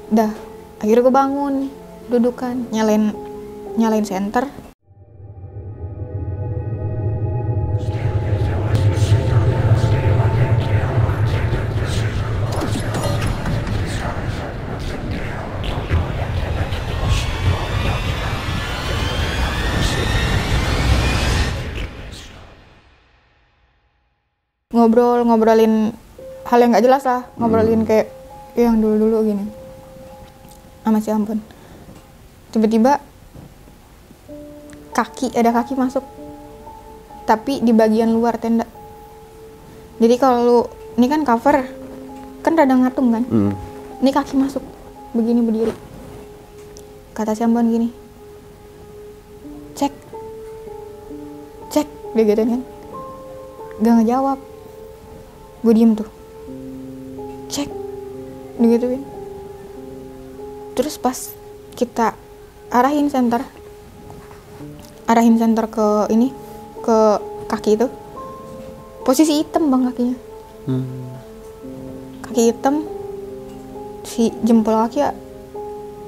dah 0.08 0.32
akhirnya 0.78 1.02
gue 1.02 1.14
bangun 1.14 1.54
dudukan 2.08 2.66
nyalain 2.70 3.12
nyalain 3.74 4.02
senter 4.02 4.48
ngobrol 24.80 25.20
ngobrolin 25.28 25.92
hal 26.48 26.58
yang 26.58 26.72
nggak 26.72 26.84
jelas 26.84 27.04
lah. 27.04 27.28
Ngobrolin 27.36 27.84
kayak 27.84 28.08
yang 28.56 28.80
dulu 28.80 28.96
dulu 28.96 29.16
gini. 29.28 29.44
Sama 30.80 30.98
si 31.04 31.12
ampun. 31.12 31.38
Tiba-tiba 32.50 32.98
kaki 34.96 35.36
ada 35.36 35.52
kaki 35.52 35.76
masuk. 35.76 36.02
Tapi 37.28 37.60
di 37.60 37.76
bagian 37.76 38.10
luar 38.10 38.40
tenda. 38.40 38.64
Jadi 40.00 40.14
kalau 40.16 40.38
lu 40.40 40.58
ini 40.96 41.06
kan 41.06 41.22
cover 41.22 41.62
kan 42.40 42.56
rada 42.56 42.72
ngatung 42.72 43.12
kan? 43.12 43.24
Hmm. 43.28 43.52
ini 44.00 44.10
kaki 44.16 44.34
masuk 44.40 44.64
begini 45.12 45.44
berdiri. 45.44 45.76
Kata 47.12 47.36
si 47.36 47.44
ampun 47.44 47.68
gini 47.68 47.88
cek. 49.76 49.92
Cek 51.68 51.88
dia 52.16 52.24
gitu 52.24 52.42
kan. 52.48 52.60
Gak 53.80 53.94
ngejawab 54.00 54.49
gue 55.60 55.72
diem 55.76 55.92
tuh. 55.92 56.08
Cek. 57.52 57.68
Digituin. 58.60 59.02
Terus 60.76 60.96
pas 60.96 61.16
kita 61.76 62.16
arahin 62.72 63.12
center 63.12 63.42
arahin 65.10 65.36
center 65.36 65.66
ke 65.66 66.06
ini 66.14 66.30
ke 66.80 66.98
kaki 67.50 67.74
itu 67.74 67.88
posisi 69.02 69.42
hitam 69.42 69.68
bang 69.68 69.82
kakinya. 69.90 70.16
Hmm. 70.68 70.84
kaki 72.30 72.52
hitam 72.52 72.86
si 74.06 74.30
jempol 74.46 74.76
kaki 74.86 75.02
ya 75.02 75.10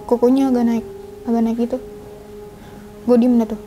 kukunya 0.06 0.52
agak 0.52 0.64
naik 0.64 0.86
agak 1.26 1.42
naik 1.42 1.58
gitu. 1.60 1.78
Gue 3.04 3.16
diem 3.18 3.36
dah 3.42 3.48
tuh. 3.50 3.60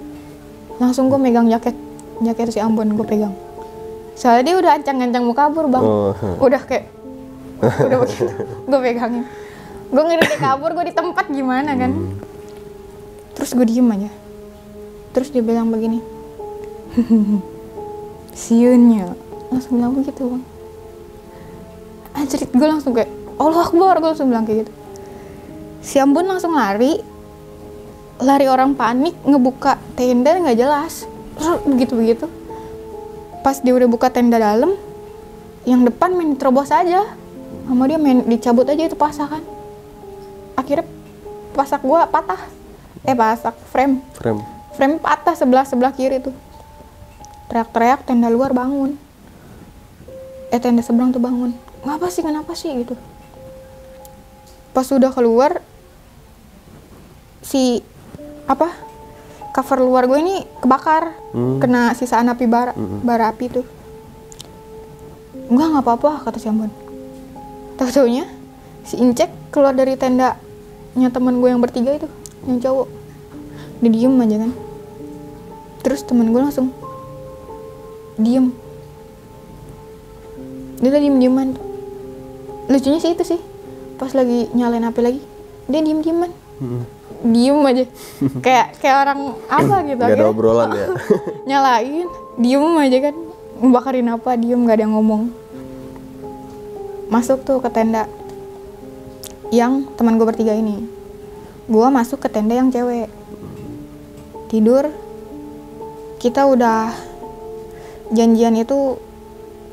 Langsung 0.79 1.11
gue 1.11 1.19
megang 1.19 1.51
jaket 1.51 1.75
jaket 2.23 2.55
si 2.55 2.63
Ambon 2.63 2.95
gue 2.95 3.03
pegang 3.03 3.35
soalnya 4.15 4.43
dia 4.47 4.55
udah 4.55 4.71
ancang-ancang 4.79 5.23
mau 5.27 5.35
kabur 5.35 5.67
bang. 5.67 5.83
Oh. 5.83 6.15
udah 6.39 6.61
kayak 6.63 6.87
udah 7.59 7.97
begitu. 7.99 8.31
Gue 8.71 8.79
pegangin. 8.79 9.23
Gue 9.91 10.03
ngeri 10.03 10.23
dia 10.23 10.39
kabur 10.39 10.71
gue 10.73 10.85
di 10.89 10.95
tempat 10.95 11.29
gimana 11.29 11.75
kan? 11.77 11.91
Terus 13.37 13.51
gue 13.53 13.67
diem 13.67 13.85
aja. 13.91 14.09
Terus 15.13 15.29
dia 15.29 15.43
bilang 15.43 15.69
begini. 15.69 16.01
Siunnya. 18.39 19.13
Langsung 19.51 19.77
bilang 19.77 19.93
begitu 19.93 20.25
bang. 20.25 20.43
Anjir 22.15 22.39
gue 22.47 22.67
langsung 22.67 22.95
kayak 22.95 23.11
Allah 23.35 23.67
Akbar 23.67 23.99
gue 23.99 24.09
langsung 24.15 24.31
bilang 24.31 24.47
kayak 24.47 24.65
gitu. 24.65 24.71
Si 25.85 25.99
Ambon 25.99 26.25
langsung 26.25 26.55
lari. 26.55 26.97
Lari 28.15 28.47
orang 28.47 28.79
panik 28.79 29.15
ngebuka 29.27 29.75
tenda 29.99 30.33
nggak 30.39 30.59
jelas. 30.59 31.03
Terus 31.35 31.59
begitu 31.67 31.93
begitu 31.99 32.25
pas 33.45 33.61
dia 33.61 33.77
udah 33.77 33.85
buka 33.85 34.09
tenda 34.09 34.41
dalam 34.41 34.73
yang 35.69 35.85
depan 35.85 36.17
main 36.17 36.33
terobos 36.33 36.73
aja. 36.73 37.05
Sama 37.69 37.85
dia 37.85 38.01
main 38.01 38.25
dicabut 38.25 38.65
aja 38.65 38.89
itu 38.89 38.97
pasak 38.97 39.29
kan. 39.29 39.43
Akhirnya 40.57 40.89
pasak 41.53 41.85
gua 41.85 42.09
patah. 42.09 42.41
Eh 43.05 43.13
pasak 43.13 43.53
frame. 43.69 44.01
Frame. 44.17 44.41
frame 44.73 44.97
patah 44.97 45.37
sebelah 45.37 45.61
sebelah 45.61 45.93
kiri 45.93 46.25
tuh. 46.25 46.33
Teriak-teriak 47.53 48.09
tenda 48.09 48.33
luar 48.33 48.49
bangun. 48.49 48.97
Eh 50.49 50.57
tenda 50.57 50.81
seberang 50.81 51.13
tuh 51.13 51.21
bangun. 51.21 51.53
Ngapa 51.85 52.09
sih 52.09 52.25
kenapa 52.25 52.57
sih 52.57 52.73
gitu. 52.73 52.97
Pas 54.73 54.89
sudah 54.89 55.13
keluar 55.13 55.61
si 57.45 57.85
apa 58.49 58.84
cover 59.55 59.79
luar 59.79 60.03
gue 60.11 60.19
ini 60.19 60.35
kebakar. 60.59 61.15
Hmm. 61.31 61.63
kena 61.63 61.95
sisaan 61.95 62.27
api 62.27 62.43
bara 62.43 62.75
bara 62.75 63.31
api 63.31 63.47
tuh. 63.47 63.65
Enggak 65.47 65.67
nggak 65.71 65.83
apa-apa 65.87 66.27
kata 66.27 66.37
si 66.43 66.51
Ambon. 66.51 66.67
Tahu 67.79 67.89
taunya 67.91 68.27
si 68.83 68.99
Incek 68.99 69.31
keluar 69.55 69.71
dari 69.71 69.95
tendanya 69.95 71.07
teman 71.07 71.39
gue 71.39 71.47
yang 71.47 71.63
bertiga 71.63 71.95
itu 71.95 72.11
yang 72.43 72.59
cowok. 72.59 72.87
Dia 73.79 73.89
diem 73.95 74.15
aja 74.19 74.35
kan. 74.43 74.51
Terus 75.87 76.03
teman 76.03 76.35
gue 76.35 76.41
langsung 76.43 76.75
diem. 78.19 78.51
Dia 80.83 80.91
tadi 80.91 81.07
diem 81.07 81.19
dieman 81.23 81.55
lucunya 82.65 82.97
sih 82.97 83.13
itu 83.13 83.23
sih 83.23 83.39
pas 83.95 84.11
lagi 84.17 84.49
nyalain 84.57 84.85
api 84.89 85.01
lagi 85.01 85.21
dia 85.69 85.81
diem 85.81 86.01
dieman 86.01 86.31
Mm. 86.55 86.87
Diem 87.25 87.59
aja. 87.65 87.83
Kayak 88.45 88.67
kayak 88.77 88.97
orang 89.01 89.19
apa 89.49 89.75
gitu 89.89 90.03
Gak 90.05 90.17
ada 90.17 90.29
obrolan 90.29 90.69
ya. 90.77 90.87
nyalain 91.49 92.07
diem 92.37 92.65
aja 92.77 92.97
kan. 93.09 93.15
Membakarin 93.55 94.09
apa 94.11 94.29
diem 94.37 94.61
gak 94.67 94.77
ada 94.77 94.83
yang 94.85 94.93
ngomong. 94.93 95.33
Masuk 97.09 97.41
tuh 97.45 97.57
ke 97.61 97.69
tenda 97.73 98.05
yang 99.49 99.89
teman 99.97 100.17
gue 100.21 100.27
bertiga 100.27 100.53
ini. 100.53 100.85
Gue 101.65 101.87
masuk 101.89 102.21
ke 102.21 102.29
tenda 102.29 102.53
yang 102.53 102.69
cewek. 102.69 103.09
Tidur. 104.49 104.93
Kita 106.21 106.49
udah 106.49 106.89
janjian 108.13 108.57
itu 108.57 108.97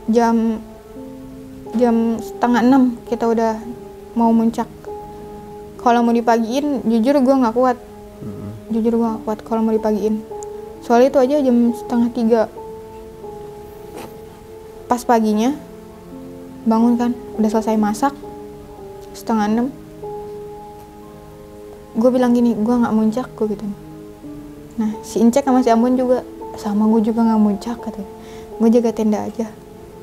jam 0.08 0.60
jam 1.76 2.20
setengah 2.20 2.60
enam 2.64 2.82
kita 3.08 3.28
udah 3.28 3.56
mau 4.16 4.32
muncak 4.32 4.68
kalau 5.82 6.06
mau 6.06 6.14
dipagiin 6.14 6.86
jujur 6.86 7.18
gue 7.18 7.34
nggak 7.42 7.54
kuat. 7.58 7.78
Jujur 8.72 8.96
gue 8.96 9.04
gak 9.04 9.22
kuat 9.28 9.38
kalau 9.44 9.60
mau 9.60 9.74
dipagiin. 9.76 10.24
Soalnya 10.80 11.12
itu 11.12 11.18
aja 11.20 11.36
jam 11.44 11.56
setengah 11.76 12.08
tiga. 12.16 12.42
Pas 14.88 15.04
paginya 15.04 15.52
bangun 16.64 16.94
kan 16.96 17.10
udah 17.36 17.50
selesai 17.52 17.76
masak 17.76 18.14
setengah 19.12 19.46
enam. 19.50 19.66
Gue 21.92 22.08
bilang 22.08 22.32
gini 22.32 22.56
gue 22.56 22.74
nggak 22.74 22.94
muncak 22.96 23.28
gue 23.36 23.46
gitu. 23.52 23.66
Nah 24.80 24.96
si 25.04 25.20
Incek 25.20 25.44
sama 25.44 25.60
si 25.60 25.68
Ambon 25.68 26.00
juga 26.00 26.24
sama 26.56 26.88
gue 26.88 27.04
juga 27.04 27.28
nggak 27.28 27.40
muncak 27.40 27.76
katanya 27.84 28.08
gue 28.56 28.68
jaga 28.72 28.90
tenda 28.96 29.20
aja. 29.20 29.52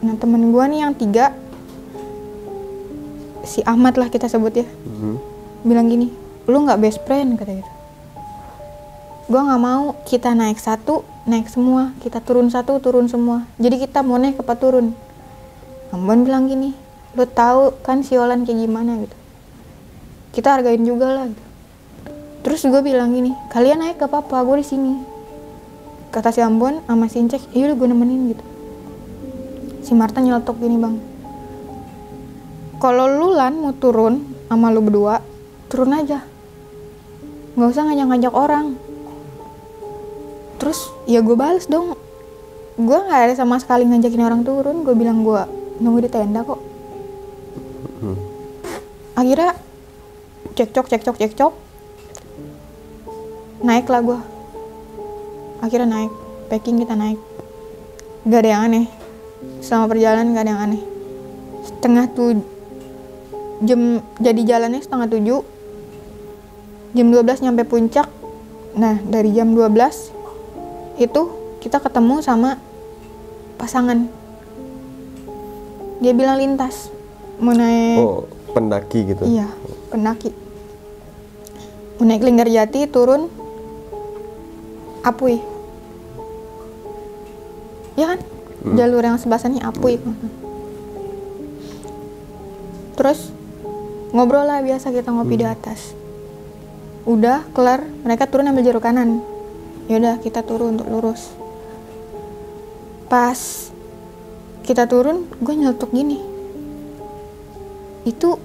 Nah 0.06 0.14
temen 0.14 0.54
gue 0.54 0.64
nih 0.70 0.80
yang 0.86 0.94
tiga 0.94 1.34
si 3.42 3.66
Ahmad 3.66 3.98
lah 3.98 4.14
kita 4.14 4.30
sebut 4.30 4.62
ya. 4.62 4.68
Mhm. 4.86 5.29
Bilang 5.66 5.92
gini 5.92 6.08
lu 6.48 6.66
nggak 6.66 6.80
best 6.80 7.00
friend 7.04 7.36
kata 7.36 7.60
gitu 7.60 7.72
gue 9.30 9.38
nggak 9.38 9.62
mau 9.62 9.94
kita 10.10 10.34
naik 10.34 10.58
satu 10.58 11.06
naik 11.30 11.46
semua 11.46 11.94
kita 12.02 12.18
turun 12.18 12.50
satu 12.50 12.82
turun 12.82 13.06
semua. 13.06 13.46
Jadi 13.62 13.86
kita 13.86 14.02
mau 14.02 14.18
naik 14.18 14.42
apa 14.42 14.58
turun? 14.58 14.98
Ambon 15.94 16.26
bilang 16.26 16.50
gini 16.50 16.74
lu 17.14 17.26
tahu 17.30 17.78
kan 17.86 18.02
siolan 18.02 18.42
kayak 18.42 18.66
gimana 18.66 18.98
gitu. 19.06 19.18
Kita 20.34 20.58
hargain 20.58 20.82
juga 20.82 21.14
lah 21.14 21.26
gitu. 21.30 21.46
terus 22.40 22.64
gue 22.66 22.82
bilang 22.82 23.14
gini 23.14 23.36
kalian 23.54 23.84
naik 23.84 24.02
gak 24.02 24.10
apa-apa 24.10 24.42
gue 24.50 24.58
di 24.62 24.66
sini. 24.66 24.94
Kata 26.10 26.34
si 26.34 26.42
Ambon 26.42 26.82
sama 26.90 27.06
si 27.06 27.22
Incek 27.22 27.54
iya 27.54 27.70
gue 27.70 27.86
nemenin 27.86 28.34
gitu. 28.34 28.46
Si 29.86 29.94
Marta 29.94 30.26
nyeletuk 30.26 30.58
gini 30.58 30.82
bang 30.82 30.98
kalau 32.80 33.06
lu 33.12 33.36
lan 33.36 33.60
mau 33.60 33.76
turun 33.76 34.24
sama 34.48 34.72
lu 34.72 34.80
berdua 34.80 35.20
turun 35.70 35.94
aja. 35.94 36.26
Nggak 37.54 37.70
usah 37.70 37.84
ngajak-ngajak 37.86 38.34
orang. 38.34 38.76
Terus 40.58 40.90
ya 41.06 41.22
gue 41.22 41.38
bales 41.38 41.70
dong. 41.70 41.94
Gue 42.76 42.98
nggak 42.98 43.22
ada 43.30 43.34
sama 43.38 43.62
sekali 43.62 43.86
ngajakin 43.86 44.26
orang 44.26 44.42
turun. 44.42 44.82
Gue 44.82 44.98
bilang 44.98 45.22
gue 45.22 45.42
nunggu 45.80 46.04
di 46.04 46.10
tenda 46.12 46.44
kok. 46.44 46.60
Hmm. 48.00 48.16
akhirnya 49.12 49.52
cekcok 50.58 50.88
cekcok 50.88 51.16
cekcok. 51.20 51.54
Naik 53.60 53.88
lah 53.92 54.02
gue 54.02 54.20
akhirnya 55.62 55.88
naik. 55.88 56.12
Packing 56.50 56.82
kita 56.82 56.98
naik. 56.98 57.20
Gak 58.26 58.42
ada 58.42 58.50
yang 58.50 58.64
aneh. 58.72 58.86
Selama 59.62 59.86
perjalanan 59.92 60.34
gak 60.34 60.44
ada 60.48 60.52
yang 60.52 60.62
aneh. 60.66 60.84
Setengah 61.68 62.06
tuh 62.16 62.42
jam 63.60 64.00
jadi 64.24 64.42
jalannya 64.56 64.80
setengah 64.80 65.08
tujuh 65.12 65.59
jam 66.94 67.08
12 67.12 67.46
nyampe 67.46 67.64
puncak 67.66 68.08
nah 68.78 68.98
dari 69.06 69.34
jam 69.34 69.54
12 69.54 71.02
itu 71.02 71.22
kita 71.60 71.82
ketemu 71.82 72.22
sama 72.24 72.56
pasangan 73.60 74.08
dia 76.00 76.16
bilang 76.16 76.40
lintas 76.40 76.88
mau 77.40 77.56
naik 77.56 78.00
Oh, 78.00 78.24
pendaki 78.52 79.08
gitu. 79.08 79.24
Iya, 79.24 79.48
pendaki. 79.92 80.32
Mau 82.00 82.06
naik 82.08 82.24
Linggarjati 82.24 82.88
turun 82.92 83.32
Apui. 85.00 85.40
Ya 87.96 88.16
kan? 88.16 88.20
Jalur 88.76 89.04
yang 89.04 89.16
sebelah 89.16 89.40
Apui. 89.64 89.96
Terus 93.00 93.32
ngobrol 94.12 94.44
lah 94.44 94.60
biasa 94.60 94.92
kita 94.92 95.12
ngopi 95.16 95.40
di 95.40 95.48
atas. 95.48 95.96
Udah 97.10 97.42
kelar, 97.58 97.82
mereka 98.06 98.30
turun 98.30 98.54
ambil 98.54 98.62
jalur 98.62 98.84
kanan. 98.86 99.26
Yaudah 99.90 100.22
kita 100.22 100.46
turun 100.46 100.78
untuk 100.78 100.86
lurus. 100.94 101.34
Pas 103.10 103.74
kita 104.62 104.86
turun, 104.86 105.26
gue 105.42 105.54
nyeletuk 105.58 105.90
gini. 105.90 106.22
Itu 108.06 108.38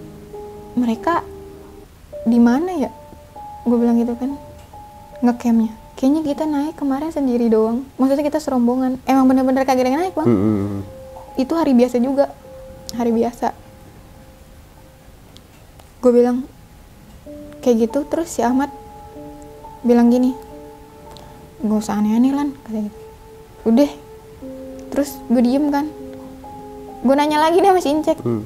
mereka 0.81 1.21
di 2.25 2.41
mana 2.41 2.73
ya? 2.73 2.91
Gue 3.69 3.77
bilang 3.77 4.01
gitu 4.01 4.17
kan. 4.17 4.33
Ngecampnya 5.21 5.85
kayaknya 5.95 6.23
kita 6.27 6.45
naik 6.45 6.75
kemarin 6.77 7.11
sendiri 7.15 7.47
doang. 7.49 7.87
Maksudnya 7.97 8.25
kita 8.27 8.39
serombongan. 8.43 9.01
Emang 9.09 9.25
bener-bener 9.31 9.63
kagak 9.65 9.87
ada 9.87 9.91
yang 9.91 10.01
naik 10.05 10.15
bang. 10.17 10.29
Mhm. 10.29 10.79
itu 11.35 11.51
hari 11.59 11.75
biasa 11.75 11.99
juga. 11.99 12.31
Hari 12.95 13.11
biasa. 13.11 13.51
Gue 15.99 16.13
bilang 16.15 16.47
kayak 17.65 17.89
gitu 17.89 18.05
terus 18.05 18.29
si 18.29 18.45
Ahmad 18.45 18.69
bilang 19.81 20.13
gini 20.13 20.37
gak 21.65 21.81
usah 21.81 21.97
aneh-aneh 21.97 22.37
lan 22.37 22.53
kata 22.69 22.85
gitu 22.85 23.05
udah. 23.65 23.91
Terus 24.93 25.11
gue 25.27 25.43
diem 25.43 25.67
kan. 25.73 25.89
Gue 27.05 27.15
nanya 27.17 27.41
lagi 27.41 27.59
sama 27.61 27.81
si 27.81 27.91
Incek. 27.91 28.19
Hmm. 28.23 28.45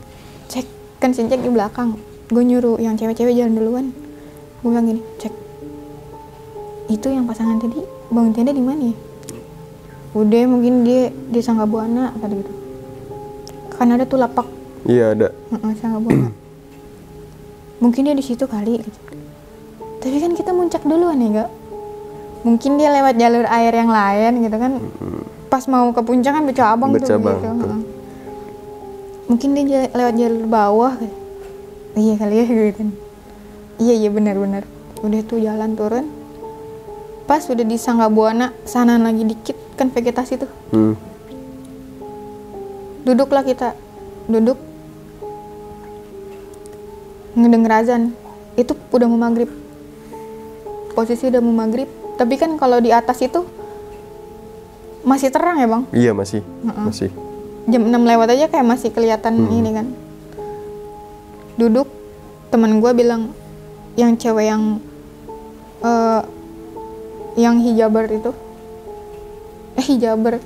cek 0.49 0.67
kan 1.03 1.11
si 1.13 1.27
Incek 1.27 1.43
di 1.43 1.51
belakang. 1.51 1.99
Gue 2.31 2.43
nyuruh 2.47 2.79
yang 2.81 2.97
cewek-cewek 2.97 3.35
jalan 3.37 3.55
duluan. 3.59 3.87
Gue 4.63 4.71
bilang 4.73 4.87
gini 4.89 5.03
cek 5.21 5.35
itu 6.89 7.05
yang 7.13 7.29
pasangan 7.29 7.61
tadi 7.61 7.85
bangun 8.09 8.33
tenda 8.33 8.49
di 8.49 8.65
mana 8.65 8.89
ya? 8.89 8.97
Udah 10.17 10.43
mungkin 10.49 10.89
dia 10.89 11.13
di 11.13 11.37
Sangga 11.45 11.69
Buana 11.69 12.17
kata 12.17 12.33
gitu 12.33 12.53
kan 13.77 13.95
ada 13.95 14.09
tuh 14.09 14.19
lapak. 14.19 14.49
Iya 14.89 15.13
ada. 15.15 15.29
Heeh, 15.53 15.73
Sangga 15.79 16.01
Buana 16.01 16.33
mungkin 17.85 18.09
dia 18.09 18.17
di 18.17 18.25
situ 18.25 18.49
kali 18.49 18.81
gitu. 18.81 18.99
Tapi 19.99 20.17
kan 20.23 20.33
kita 20.39 20.51
muncak 20.55 20.83
duluan 20.87 21.19
ya 21.19 21.43
gak 21.43 21.51
mungkin 22.47 22.79
dia 22.79 22.89
lewat 22.95 23.15
jalur 23.19 23.47
air 23.51 23.73
yang 23.75 23.91
lain 23.91 24.33
gitu 24.47 24.57
kan. 24.57 24.73
Pas 25.49 25.65
mau 25.67 25.91
ke 25.91 26.01
puncak 26.05 26.33
kan 26.37 26.45
bercabang 26.45 26.93
tuh 26.95 27.01
Bercabang, 27.03 27.39
gitu 27.41 27.67
mungkin 29.29 29.49
dia 29.61 29.93
lewat 29.93 30.15
jalur 30.17 30.45
bawah. 30.49 30.95
Iya 31.93 32.15
kali 32.17 32.35
ya 32.41 32.45
gitu 32.53 32.73
kan. 32.79 32.89
Iya 33.79 33.95
iya 34.07 34.11
benar-benar 34.11 34.65
udah 35.05 35.21
tuh 35.27 35.39
jalan 35.41 35.77
turun. 35.77 36.07
Pas 37.29 37.45
udah 37.45 37.65
di 37.65 37.77
Sangga 37.77 38.09
Buana 38.09 38.57
sana 38.65 38.97
lagi 38.97 39.25
dikit 39.27 39.57
kan 39.77 39.93
vegetasi 39.93 40.35
tuh. 40.41 40.51
Hmm. 40.73 40.95
duduklah 43.05 43.41
kita. 43.41 43.73
Duduk. 44.29 44.61
Ngedenger 47.33 47.73
azan 47.73 48.03
itu 48.59 48.77
udah 48.93 49.07
mau 49.09 49.17
maghrib 49.17 49.49
posisi 50.93 51.29
udah 51.29 51.41
mau 51.43 51.55
maghrib. 51.65 51.89
Tapi 52.19 52.35
kan 52.35 52.55
kalau 52.59 52.83
di 52.83 52.91
atas 52.91 53.23
itu 53.23 53.47
masih 55.07 55.31
terang 55.31 55.63
ya 55.63 55.67
bang? 55.71 55.83
Iya 55.95 56.13
masih. 56.13 56.43
Masih. 56.63 57.11
jam 57.69 57.85
6 57.85 57.93
lewat 57.93 58.33
aja 58.33 58.49
kayak 58.49 58.67
masih 58.67 58.91
kelihatan 58.93 59.45
ini 59.53 59.71
kan. 59.77 59.87
Duduk 61.61 61.89
teman 62.49 62.81
gue 62.81 62.93
bilang 62.97 63.29
yang 63.93 64.17
cewek 64.17 64.49
yang 64.49 64.81
eh 65.85 66.23
yang 67.37 67.61
hijaber 67.61 68.09
itu. 68.09 68.33
Eh 69.77 69.87
hijaber. 69.95 70.41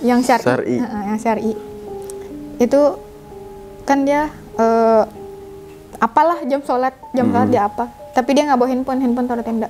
Yang 0.00 0.32
syari, 0.32 0.44
Syar'i. 0.46 0.76
Heeh, 0.80 1.02
yang 1.12 1.18
syari. 1.20 1.42
Itu 2.56 2.80
kan 3.84 4.06
dia 4.06 4.30
eh 4.56 5.04
apalah 6.00 6.40
jam 6.48 6.64
sholat 6.64 6.96
jam 7.12 7.28
sholat 7.28 7.48
dia 7.52 7.68
apa 7.68 7.99
tapi 8.16 8.36
dia 8.36 8.46
nggak 8.46 8.58
bawa 8.58 8.68
handphone 8.70 9.00
handphone 9.02 9.28
taruh 9.28 9.44
tenda. 9.44 9.68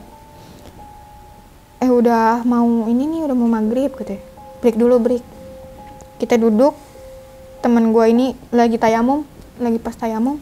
Eh 1.81 1.89
udah 1.89 2.45
mau 2.45 2.67
ini 2.89 3.09
nih 3.09 3.21
udah 3.25 3.37
mau 3.37 3.49
maghrib 3.49 3.93
gitu 3.97 4.17
ya 4.17 4.21
break 4.61 4.77
dulu 4.77 5.01
break. 5.01 5.25
Kita 6.21 6.37
duduk 6.37 6.77
teman 7.65 7.93
gue 7.93 8.05
ini 8.09 8.27
lagi 8.53 8.77
tayamum 8.77 9.25
lagi 9.61 9.79
pas 9.81 9.97
tayamum. 9.97 10.37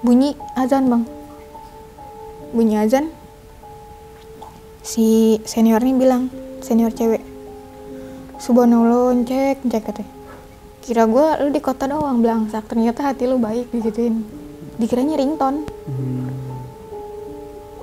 Bunyi 0.00 0.32
azan 0.56 0.88
bang. 0.88 1.04
Bunyi 2.56 2.80
azan. 2.80 3.12
Si 4.80 5.36
senior 5.44 5.84
ini 5.84 5.92
bilang 5.96 6.32
senior 6.64 6.92
cewek 6.92 7.30
subhanallah 8.40 9.20
cek 9.28 9.60
cek 9.68 9.82
katanya 9.84 10.12
kira 10.80 11.04
gue 11.04 11.26
lu 11.44 11.48
di 11.52 11.60
kota 11.60 11.84
doang 11.84 12.24
belangsak 12.24 12.64
ternyata 12.72 13.04
hati 13.04 13.28
lu 13.28 13.36
baik 13.36 13.68
digituin 13.68 14.24
dikiranya 14.80 15.20
ringtone. 15.20 15.68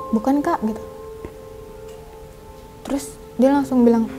Bukan 0.09 0.41
kak 0.41 0.57
gitu. 0.65 0.81
Terus 2.89 3.13
dia 3.37 3.53
langsung 3.53 3.85
bilang 3.85 4.09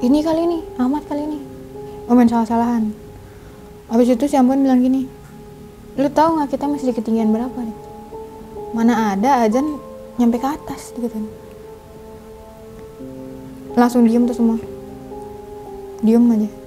ini 0.00 0.22
kali 0.24 0.46
ini 0.46 0.58
Ahmad 0.80 1.04
kali 1.04 1.26
ini 1.28 1.38
oh 2.08 2.16
main 2.16 2.30
salah-salahan. 2.30 2.88
Habis 3.92 4.16
itu 4.16 4.24
si 4.24 4.40
Ambon 4.40 4.64
bilang 4.64 4.80
gini 4.80 5.04
lu 5.98 6.06
tahu 6.14 6.38
nggak 6.38 6.54
kita 6.54 6.64
masih 6.70 6.90
di 6.90 6.94
ketinggian 6.96 7.34
berapa 7.34 7.58
nih? 7.58 7.76
Mana 8.72 9.12
ada 9.12 9.44
azan 9.44 9.76
nyampe 10.16 10.40
ke 10.40 10.48
atas 10.48 10.96
gitu 10.96 11.10
kan. 11.10 11.24
Langsung 13.76 14.08
diem 14.08 14.24
tuh 14.24 14.34
semua. 14.38 14.56
Diem 16.00 16.24
aja 16.30 16.57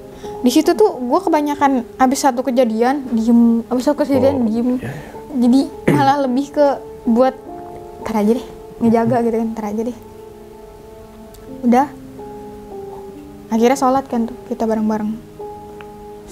di 0.42 0.50
situ 0.54 0.74
tuh 0.74 0.98
gue 0.98 1.20
kebanyakan 1.22 1.86
abis 1.98 2.26
satu 2.26 2.42
kejadian 2.42 3.06
diem 3.14 3.62
abis 3.70 3.90
satu 3.90 4.06
kejadian 4.06 4.42
Oh, 4.42 4.46
diem. 4.50 4.70
iya, 4.78 4.92
jadi 5.38 5.62
malah 5.96 6.18
lebih 6.26 6.54
ke 6.54 6.66
buat 7.06 7.34
ntar 8.06 8.26
aja 8.26 8.32
deh 8.38 8.48
ngejaga 8.82 9.18
gitu 9.22 9.36
kan 9.38 9.48
ntar 9.54 9.66
aja 9.70 9.82
deh. 9.86 9.98
Udah. 11.62 11.88
Akhirnya 13.52 13.78
sholat 13.78 14.08
kan 14.10 14.26
tuh 14.26 14.38
kita 14.50 14.66
bareng-bareng. 14.66 15.12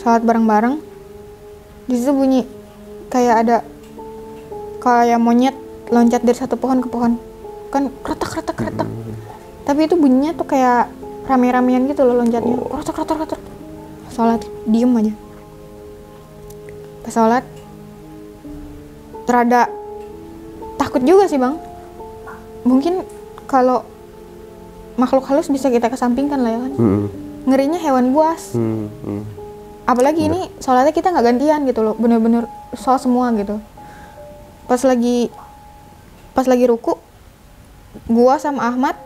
Sholat 0.01 0.23
bareng-bareng. 0.25 0.81
Di 1.85 1.93
situ 1.99 2.09
bunyi 2.09 2.47
kayak 3.13 3.35
ada 3.45 3.57
kayak 4.81 5.19
monyet 5.21 5.53
loncat 5.93 6.25
dari 6.25 6.37
satu 6.37 6.57
pohon 6.57 6.81
ke 6.81 6.89
pohon. 6.89 7.21
Kan 7.69 7.93
kretak 8.01 8.33
kretak 8.33 8.57
kretak 8.57 8.89
tapi 9.69 9.85
itu 9.85 9.93
bunyinya 9.93 10.33
tuh 10.33 10.49
kayak 10.49 10.89
rame-ramean 11.29 11.85
gitu 11.85 12.01
loh 12.01 12.17
loncatnya 12.17 12.57
kretak 12.57 12.93
kretak 12.97 13.15
kretak 13.21 13.41
sholat 14.19 14.43
diem 14.67 14.91
aja. 14.99 15.13
Pas 17.07 17.13
sholat 17.15 17.43
terada 19.23 19.71
takut 20.75 20.99
juga 21.07 21.31
sih 21.31 21.39
bang. 21.39 21.55
Mungkin 22.67 23.07
kalau 23.47 23.87
makhluk 24.99 25.23
halus 25.31 25.47
bisa 25.47 25.71
kita 25.71 25.87
kesampingkan 25.87 26.43
lah 26.43 26.51
ya 26.51 26.59
kan? 26.67 26.73
Hmm, 26.75 27.05
ngerinya 27.47 27.79
hewan 27.79 28.11
buas. 28.11 28.51
Hmm, 28.51 28.91
hmm. 29.07 29.23
apalagi 29.87 30.27
ini 30.27 30.51
sholatnya 30.59 30.91
kita 30.91 31.15
nggak 31.15 31.25
gantian 31.31 31.63
gitu 31.63 31.79
loh. 31.79 31.95
Bener-bener 31.95 32.43
sholat 32.75 32.99
semua 32.99 33.31
gitu. 33.39 33.55
Pas 34.67 34.83
lagi 34.83 35.31
pas 36.35 36.43
lagi 36.43 36.67
ruku 36.67 36.99
gua 38.11 38.35
sama 38.35 38.67
Ahmad 38.67 38.99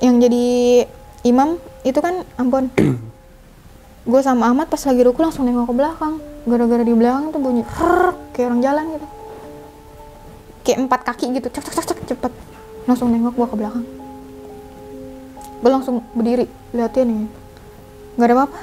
yang 0.00 0.16
jadi 0.16 0.88
imam 1.28 1.60
itu 1.84 2.00
kan 2.00 2.24
ampun 2.40 2.72
gua 4.08 4.24
sama 4.24 4.48
Ahmad 4.48 4.72
pas 4.72 4.80
lagi 4.80 5.04
ruku 5.04 5.20
langsung 5.20 5.44
nengok 5.44 5.68
ke 5.68 5.74
belakang. 5.76 6.14
Gara-gara 6.48 6.80
di 6.80 6.96
belakang 6.96 7.28
tuh 7.28 7.40
bunyi 7.44 7.60
"Rrrr", 7.60 8.32
kayak 8.32 8.46
orang 8.48 8.60
jalan 8.64 8.84
gitu. 8.96 9.06
Kayak 10.64 10.78
empat 10.88 11.00
kaki 11.04 11.24
gitu 11.36 11.48
cek 11.52 11.60
cek 11.60 11.74
cek 11.76 11.86
cek 11.92 11.98
cepet. 12.16 12.32
Langsung 12.88 13.12
nengok 13.12 13.36
gua 13.36 13.46
ke 13.52 13.56
belakang. 13.60 13.84
Gue 15.58 15.70
langsung 15.74 16.06
berdiri 16.14 16.46
liatin 16.70 17.06
nih 17.10 17.18
nggak 18.14 18.28
ada 18.30 18.34
apa-apa. 18.34 18.60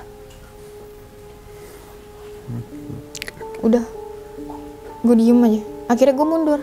Udah. 3.63 3.83
Gue 5.03 5.15
diem 5.15 5.39
aja. 5.43 5.61
Akhirnya 5.91 6.15
gue 6.15 6.27
mundur. 6.27 6.59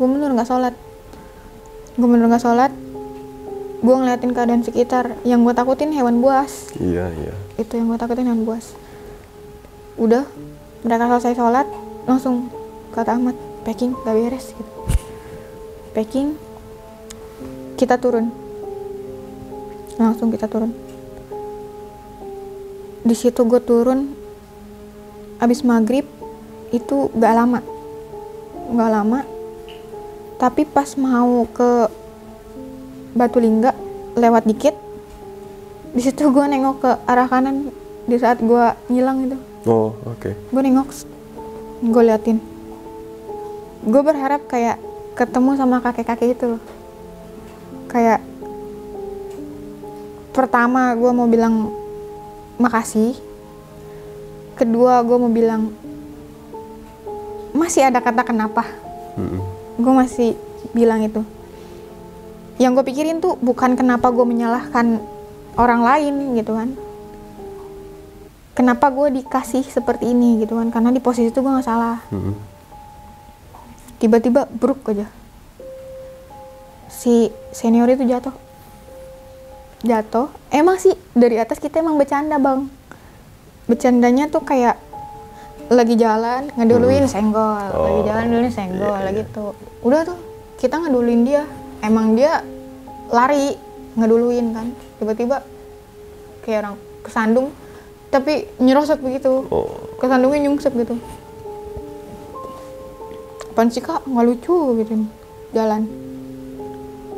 Gue 0.00 0.06
mundur 0.08 0.32
nggak 0.32 0.48
sholat. 0.48 0.74
Gue 1.94 2.08
mundur 2.08 2.26
nggak 2.26 2.42
sholat 2.42 2.72
gue 3.84 3.92
ngeliatin 3.92 4.32
keadaan 4.32 4.64
sekitar. 4.64 5.12
Yang 5.28 5.40
gue 5.44 5.54
takutin 5.60 5.92
hewan 5.92 6.24
buas. 6.24 6.72
Iya 6.80 7.12
iya 7.20 7.36
itu 7.54 7.72
yang 7.78 7.86
gue 7.90 7.98
takutin 7.98 8.26
hewan 8.26 8.42
buas 8.42 8.74
udah 9.94 10.26
mereka 10.82 11.06
selesai 11.06 11.38
sholat 11.38 11.66
langsung 12.04 12.50
kata 12.90 13.16
Ahmad 13.16 13.38
packing 13.62 13.96
gak 14.04 14.14
beres 14.14 14.52
gitu. 14.52 14.72
Packing 15.94 16.36
kita 17.78 17.96
turun. 17.96 18.28
Langsung 19.96 20.28
kita 20.34 20.50
turun. 20.50 20.74
Di 23.06 23.14
situ 23.14 23.40
gue 23.46 23.62
turun 23.62 24.12
abis 25.38 25.62
maghrib 25.62 26.04
itu 26.74 27.08
gak 27.14 27.34
lama. 27.34 27.60
Gak 28.74 28.90
lama 28.90 29.20
tapi 30.34 30.66
pas 30.68 30.92
mau 30.98 31.48
ke 31.48 31.88
Batu 33.16 33.38
Lingga 33.40 33.72
lewat 34.18 34.44
dikit 34.44 34.74
di 35.94 36.02
situ 36.02 36.26
gue 36.26 36.44
nengok 36.44 36.76
ke 36.82 36.90
arah 37.06 37.30
kanan 37.30 37.70
di 38.04 38.16
saat 38.18 38.42
gue 38.42 38.64
ngilang 38.90 39.30
itu. 39.30 39.38
Oh 39.64 39.94
oke. 40.04 40.34
Gue 40.50 40.62
nengok 40.66 40.90
gue 41.86 42.02
liatin. 42.02 42.38
Gue 43.86 44.02
berharap 44.02 44.50
kayak 44.50 44.82
ketemu 45.14 45.50
sama 45.54 45.78
kakek-kakek 45.78 46.34
itu 46.34 46.58
loh. 46.58 46.62
kayak 47.94 48.18
pertama 50.34 50.90
gue 50.98 51.10
mau 51.14 51.30
bilang 51.30 51.70
makasih 52.58 53.14
kedua 54.58 54.98
gue 55.06 55.14
mau 55.14 55.30
bilang 55.30 55.70
masih 57.54 57.86
ada 57.86 58.02
kata 58.02 58.26
kenapa. 58.26 58.66
Hmm, 59.14 59.38
gue 59.78 59.92
masih 59.94 60.34
bilang 60.74 61.06
itu. 61.06 61.22
Yang 62.58 62.82
gue 62.82 62.84
pikirin 62.90 63.22
tuh 63.22 63.38
bukan 63.38 63.78
kenapa 63.78 64.10
gue 64.10 64.26
menyalahkan 64.26 64.98
orang 65.58 65.82
lain 65.82 66.14
gitu 66.38 66.52
kan. 66.54 66.68
Kenapa 68.54 68.86
gue 68.94 69.18
dikasih 69.22 69.66
seperti 69.66 70.14
ini 70.14 70.38
gitu 70.46 70.54
kan? 70.54 70.70
Karena 70.70 70.94
di 70.94 71.02
posisi 71.02 71.30
itu 71.30 71.42
gue 71.42 71.52
nggak 71.52 71.66
salah. 71.66 71.98
Hmm. 72.10 72.36
tiba-tiba 73.94 74.44
bruk 74.50 74.84
aja. 74.92 75.08
Si 76.92 77.32
senior 77.56 77.88
itu 77.88 78.04
jatuh. 78.04 78.36
Jatuh. 79.80 80.28
Emang 80.52 80.76
sih 80.76 80.92
dari 81.16 81.40
atas 81.40 81.56
kita 81.56 81.80
emang 81.80 81.96
bercanda 81.96 82.36
bang. 82.36 82.68
Bercandanya 83.64 84.28
tuh 84.28 84.44
kayak 84.44 84.76
lagi 85.72 85.96
jalan 85.96 86.52
ngeduluin 86.52 87.08
senggol. 87.08 87.64
Lagi 87.72 87.80
Oh, 87.80 88.04
jalan 88.04 88.24
duluin 88.28 88.52
senggol 88.52 88.92
iya, 88.92 89.06
lagi 89.08 89.22
tuh. 89.32 89.56
Udah 89.80 90.04
tuh 90.04 90.18
kita 90.60 90.84
ngeduluin 90.84 91.24
dia. 91.24 91.48
Emang 91.80 92.12
dia 92.12 92.44
lari 93.08 93.56
ngeduluin 93.94 94.54
kan. 94.54 94.66
Tiba-tiba 94.98 95.42
kayak 96.44 96.58
orang 96.66 96.76
kesandung 97.00 97.48
tapi 98.14 98.46
nyerosot 98.62 99.02
begitu. 99.02 99.46
Oh. 99.50 99.66
Kesandungnya 99.98 100.46
nyungsep 100.46 100.70
gitu. 100.78 100.94
Apaan 103.50 103.70
sih 103.70 103.82
kak? 103.82 104.06
Nggak 104.06 104.26
lucu 104.26 104.56
gitu. 104.82 104.92
Nih 104.98 105.10
jalan. 105.54 105.86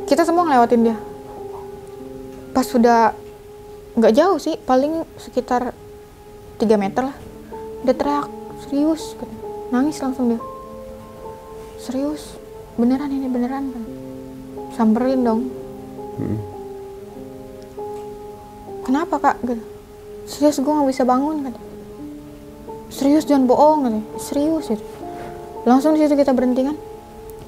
Kita 0.05 0.23
semua 0.25 0.45
ngelewatin 0.49 0.85
dia. 0.85 0.97
Pas 2.53 2.65
sudah 2.65 3.13
nggak 3.97 4.13
jauh 4.13 4.37
sih 4.37 4.57
paling 4.61 5.05
sekitar 5.21 5.73
3 6.61 6.81
meter 6.81 7.13
lah. 7.13 7.17
Dia 7.85 7.93
teriak 7.97 8.29
serius? 8.65 9.17
Katanya. 9.17 9.41
nangis 9.73 9.99
langsung 10.01 10.33
dia. 10.33 10.41
Serius? 11.81 12.37
Beneran 12.77 13.13
ini 13.13 13.29
beneran? 13.29 13.73
Kan 13.73 13.85
samperin 14.77 15.25
dong. 15.25 15.49
Hmm. 16.21 16.56
Kenapa 18.87 19.19
kak? 19.19 19.37
Gitu. 19.43 19.65
Serius 20.31 20.63
gue 20.63 20.71
nggak 20.71 20.89
bisa 20.95 21.03
bangun 21.03 21.51
kan 21.51 21.55
serius 22.87 23.27
jangan 23.27 23.51
bohong 23.51 23.79
gitu 23.87 24.01
serius 24.23 24.65
gitu. 24.71 24.85
Langsung 25.67 25.99
di 25.99 26.01
situ 26.01 26.15
kita 26.15 26.31
berhenti 26.31 26.63
kan? 26.63 26.79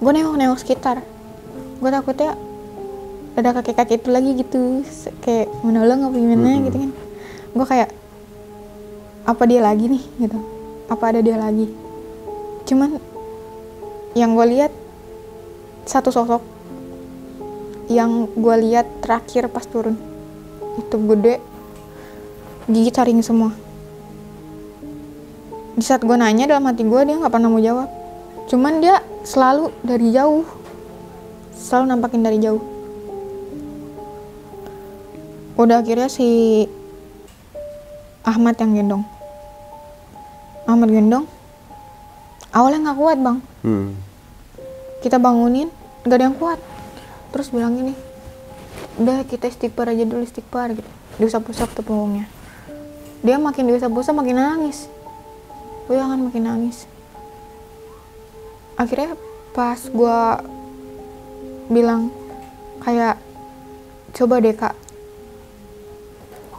Gue 0.02 0.10
nengok 0.10 0.34
nengok 0.34 0.58
sekitar. 0.58 0.98
Gue 1.78 1.90
takutnya 1.94 2.34
ada 3.38 3.54
kakek 3.54 3.78
kakek 3.78 4.02
itu 4.02 4.08
lagi 4.10 4.30
gitu. 4.34 4.82
Kayak 5.22 5.46
menolong 5.62 6.10
apa 6.10 6.16
gimana 6.18 6.48
Mm-mm. 6.50 6.66
gitu 6.66 6.76
kan. 6.82 6.90
Gue 7.54 7.66
kayak 7.66 7.90
apa 9.22 9.42
dia 9.46 9.60
lagi 9.62 9.84
nih? 9.86 10.02
Gitu. 10.18 10.38
Apa 10.90 11.14
ada 11.14 11.20
dia 11.22 11.38
lagi? 11.38 11.70
Cuman 12.66 12.98
yang 14.18 14.34
gue 14.34 14.46
lihat 14.50 14.74
satu 15.86 16.10
sosok 16.10 16.42
yang 17.86 18.26
gue 18.34 18.56
lihat 18.66 18.84
terakhir 19.00 19.46
pas 19.48 19.64
turun 19.64 19.94
itu 20.78 20.96
gede. 21.10 21.34
Gigi 22.70 22.90
taring 22.94 23.20
semua. 23.24 23.50
Di 25.74 25.82
saat 25.82 26.02
gue 26.02 26.14
nanya 26.14 26.46
dalam 26.46 26.66
hati 26.66 26.86
gue 26.86 27.00
dia 27.02 27.18
nggak 27.18 27.32
pernah 27.32 27.50
mau 27.50 27.58
jawab. 27.58 27.90
Cuman 28.46 28.78
dia 28.78 29.02
selalu 29.26 29.74
dari 29.82 30.14
jauh. 30.14 30.46
Selalu 31.58 31.84
nampakin 31.90 32.22
dari 32.22 32.38
jauh. 32.38 32.62
Udah 35.58 35.82
akhirnya 35.82 36.06
si 36.06 36.64
Ahmad 38.22 38.54
yang 38.62 38.78
gendong. 38.78 39.04
Ahmad 40.70 40.90
gendong. 40.92 41.26
Awalnya 42.54 42.90
nggak 42.90 42.98
kuat 42.98 43.18
bang. 43.18 43.38
Hmm. 43.66 43.90
kita 44.98 45.14
bangunin 45.14 45.70
gak 46.06 46.18
ada 46.18 46.26
yang 46.30 46.38
kuat. 46.38 46.58
Terus 47.30 47.54
bilang 47.54 47.78
gini 47.78 48.07
udah 48.98 49.22
kita 49.24 49.46
istighfar 49.46 49.94
aja 49.94 50.02
dulu 50.02 50.26
istighfar 50.26 50.74
gitu. 50.74 50.90
Diusap-usap 51.22 51.70
tuh 51.78 51.86
punggungnya. 51.86 52.26
Dia 53.22 53.38
makin 53.38 53.70
diusap-usap 53.70 54.14
makin 54.14 54.38
nangis. 54.38 54.90
Gue 55.86 55.96
jangan 55.98 56.18
makin 56.18 56.42
nangis. 56.44 56.84
Akhirnya 58.78 59.14
pas 59.54 59.78
gue 59.90 60.18
bilang 61.70 62.10
kayak 62.82 63.18
coba 64.18 64.34
deh 64.42 64.54
kak. 64.54 64.74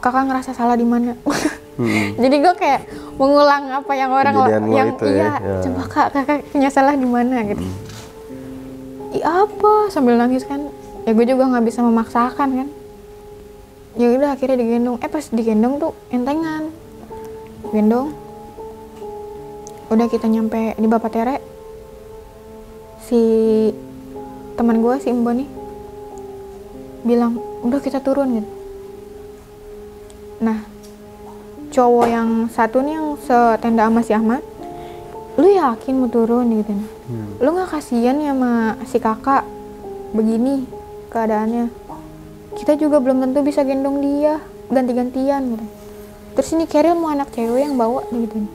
Kakak 0.00 0.32
ngerasa 0.32 0.56
salah 0.56 0.80
di 0.80 0.88
mana? 0.88 1.12
Hmm. 1.76 2.16
jadi 2.24 2.36
gue 2.40 2.54
kayak 2.56 2.80
mengulang 3.20 3.68
apa 3.68 3.92
yang 3.92 4.10
orang 4.16 4.32
Kejadian 4.32 4.64
lo 4.64 4.72
yang 4.72 4.90
ya, 4.96 5.04
iya 5.04 5.32
ya. 5.36 5.60
coba 5.68 5.82
kak 5.92 6.08
kakak 6.16 6.40
punya 6.48 6.68
salah 6.72 6.96
di 6.96 7.04
mana? 7.04 7.44
Gitu. 7.44 7.64
Iya 9.20 9.44
apa? 9.44 9.92
Sambil 9.92 10.16
nangis 10.16 10.48
kan 10.48 10.69
ya 11.10 11.18
gue 11.18 11.26
juga 11.26 11.50
nggak 11.50 11.66
bisa 11.66 11.82
memaksakan 11.82 12.48
kan? 12.54 12.68
Ya 13.98 14.14
udah 14.14 14.38
akhirnya 14.38 14.62
digendong. 14.62 15.02
Eh 15.02 15.10
pas 15.10 15.26
digendong 15.26 15.82
tuh 15.82 15.92
entengan. 16.14 16.70
Gendong. 17.74 18.14
Udah 19.90 20.06
kita 20.06 20.30
nyampe 20.30 20.78
di 20.78 20.86
Bapak 20.86 21.10
Tere. 21.10 21.42
Si 23.10 23.18
teman 24.54 24.78
gue 24.78 24.94
si 25.02 25.10
Mbak 25.10 25.34
nih 25.34 25.48
bilang 27.02 27.42
udah 27.66 27.82
kita 27.82 27.98
turun 27.98 28.38
gitu. 28.38 28.50
Nah 30.46 30.62
cowok 31.74 32.06
yang 32.06 32.46
satu 32.54 32.86
nih 32.86 32.94
yang 32.94 33.18
setenda 33.18 33.90
sama 33.90 34.06
si 34.06 34.14
Ahmad 34.14 34.46
lu 35.34 35.48
yakin 35.50 35.98
mau 35.98 36.06
turun? 36.06 36.54
gitu. 36.54 36.70
Hmm. 36.70 37.34
lu 37.42 37.48
nggak 37.50 37.74
kasihan 37.74 38.14
ya 38.22 38.30
sama 38.30 38.78
si 38.86 39.02
kakak? 39.02 39.42
Begini 40.14 40.79
keadaannya. 41.10 41.66
Kita 42.54 42.78
juga 42.78 43.02
belum 43.02 43.20
tentu 43.20 43.42
bisa 43.42 43.66
gendong 43.66 43.98
dia 44.00 44.38
ganti-gantian 44.70 45.58
gitu. 45.58 45.66
Terus 46.38 46.48
ini 46.54 46.64
Keril 46.70 46.94
mau 46.94 47.10
anak 47.10 47.34
cewek 47.34 47.66
yang 47.66 47.74
bawa 47.74 48.06
gitu. 48.14 48.46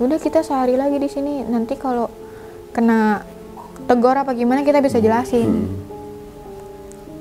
Udah 0.00 0.18
kita 0.18 0.40
sehari 0.40 0.74
lagi 0.74 0.96
di 0.96 1.06
sini 1.06 1.44
nanti 1.44 1.76
kalau 1.76 2.08
kena 2.72 3.22
tegor 3.84 4.16
apa 4.16 4.32
gimana 4.32 4.64
kita 4.64 4.80
bisa 4.80 4.98
jelasin. 4.98 5.68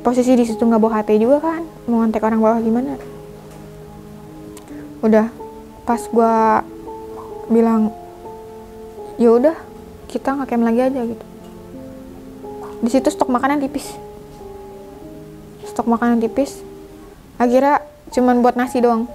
Posisi 0.02 0.34
di 0.34 0.48
situ 0.48 0.64
nggak 0.64 0.82
bawa 0.82 1.04
HT 1.04 1.20
juga 1.22 1.38
kan? 1.44 1.62
Mau 1.86 2.02
ngontek 2.02 2.24
orang 2.26 2.42
bawah 2.42 2.60
gimana? 2.64 2.98
Udah 5.04 5.30
pas 5.86 6.02
gua 6.10 6.64
bilang 7.52 7.92
ya 9.20 9.36
udah 9.36 9.58
kita 10.08 10.34
nggak 10.34 10.50
camp 10.50 10.64
lagi 10.64 10.82
aja 10.88 11.02
gitu 11.04 11.26
di 12.82 12.90
situ 12.90 13.08
stok 13.14 13.30
makanan 13.30 13.62
tipis. 13.62 13.94
Stok 15.70 15.86
makanan 15.86 16.18
tipis. 16.18 16.66
Akhirnya 17.38 17.86
cuman 18.10 18.42
buat 18.42 18.58
nasi 18.58 18.82
doang. 18.82 19.06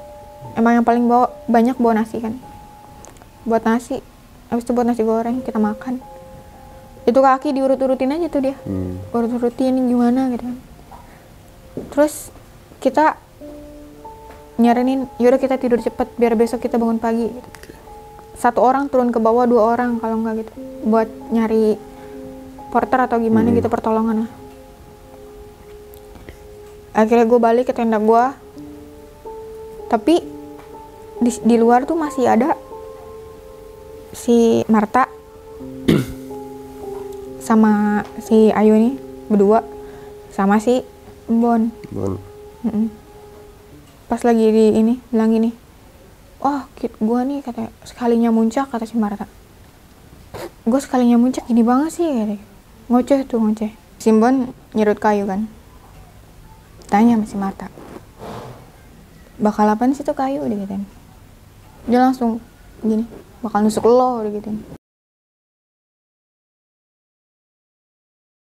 Emang 0.55 0.79
yang 0.79 0.87
paling 0.87 1.05
bawa 1.11 1.35
banyak 1.51 1.75
bawa 1.77 2.01
nasi 2.01 2.23
kan. 2.23 2.39
Buat 3.43 3.67
nasi 3.67 3.99
habis 4.47 4.63
itu 4.63 4.71
buat 4.71 4.87
nasi 4.87 5.03
goreng 5.03 5.43
kita 5.43 5.59
makan. 5.59 5.99
Itu 7.07 7.19
kaki 7.19 7.55
diurut-urutin 7.55 8.15
aja 8.15 8.27
tuh 8.31 8.51
dia. 8.51 8.57
Hmm. 8.63 9.03
urut-urutin 9.11 9.75
gimana 9.91 10.31
gitu 10.31 10.47
kan. 10.47 10.59
Terus 11.91 12.31
kita 12.79 13.19
nyaranin 14.57 15.11
yaudah 15.21 15.43
kita 15.43 15.59
tidur 15.59 15.83
cepet 15.83 16.09
biar 16.15 16.39
besok 16.39 16.63
kita 16.63 16.79
bangun 16.79 17.03
pagi. 17.03 17.29
Gitu. 17.29 17.51
satu 18.37 18.61
orang 18.61 18.93
turun 18.93 19.09
ke 19.09 19.17
bawah 19.17 19.49
dua 19.49 19.75
orang 19.75 19.99
kalau 19.99 20.23
nggak 20.23 20.45
gitu. 20.45 20.53
Buat 20.87 21.09
nyari 21.35 21.96
porter 22.77 23.01
atau 23.09 23.17
gimana 23.17 23.49
Hmm. 23.49 23.57
gitu 23.57 23.73
pertolongan 23.73 24.29
lah 24.29 24.31
akhirnya 26.93 27.25
gue 27.25 27.41
balik 27.41 27.65
ke 27.69 27.73
tenda 27.73 27.97
gue 27.97 28.25
tapi 29.89 30.21
di, 31.25 31.31
di 31.41 31.57
luar 31.57 31.89
tuh 31.89 31.97
masih 31.97 32.29
ada 32.29 32.53
si 34.13 34.61
Marta 34.69 35.09
sama 37.49 38.05
si 38.21 38.53
Ayu 38.53 38.77
nih 38.77 38.95
berdua 39.33 39.65
sama 40.29 40.61
si 40.61 40.85
Bon 41.25 41.73
Bon. 41.89 42.21
Mm-mm. 42.61 42.93
pas 44.05 44.21
lagi 44.21 44.53
di 44.53 44.65
ini 44.77 44.95
bilang 45.09 45.33
gini 45.33 45.51
oh 46.45 46.69
kit 46.77 46.93
gua 47.01 47.25
nih 47.25 47.41
kata 47.41 47.73
sekalinya 47.89 48.29
muncak 48.29 48.69
kata 48.69 48.85
si 48.85 49.01
Marta 49.01 49.25
gue 50.67 50.81
sekalinya 50.83 51.17
muncak 51.17 51.47
gini 51.47 51.63
banget 51.63 51.91
sih 51.95 52.05
kata. 52.05 52.56
Ngoceh 52.87 53.27
tuh 53.27 53.43
ngoceh. 53.43 53.73
Simbon 53.97 54.55
nyerut 54.77 55.01
kayu 55.01 55.27
kan. 55.27 55.49
Tanya 56.87 57.19
sama 57.19 57.27
si 57.27 57.37
Marta. 57.39 57.67
Bakal 59.43 59.67
apa 59.73 59.89
sih 59.93 60.07
tuh 60.07 60.15
kayu? 60.15 60.47
Digituin 60.47 60.87
dia 61.87 62.03
langsung 62.03 62.43
gini 62.83 63.07
bakal 63.39 63.63
nusuk 63.63 63.87
lo 63.87 64.27
digituin 64.27 64.59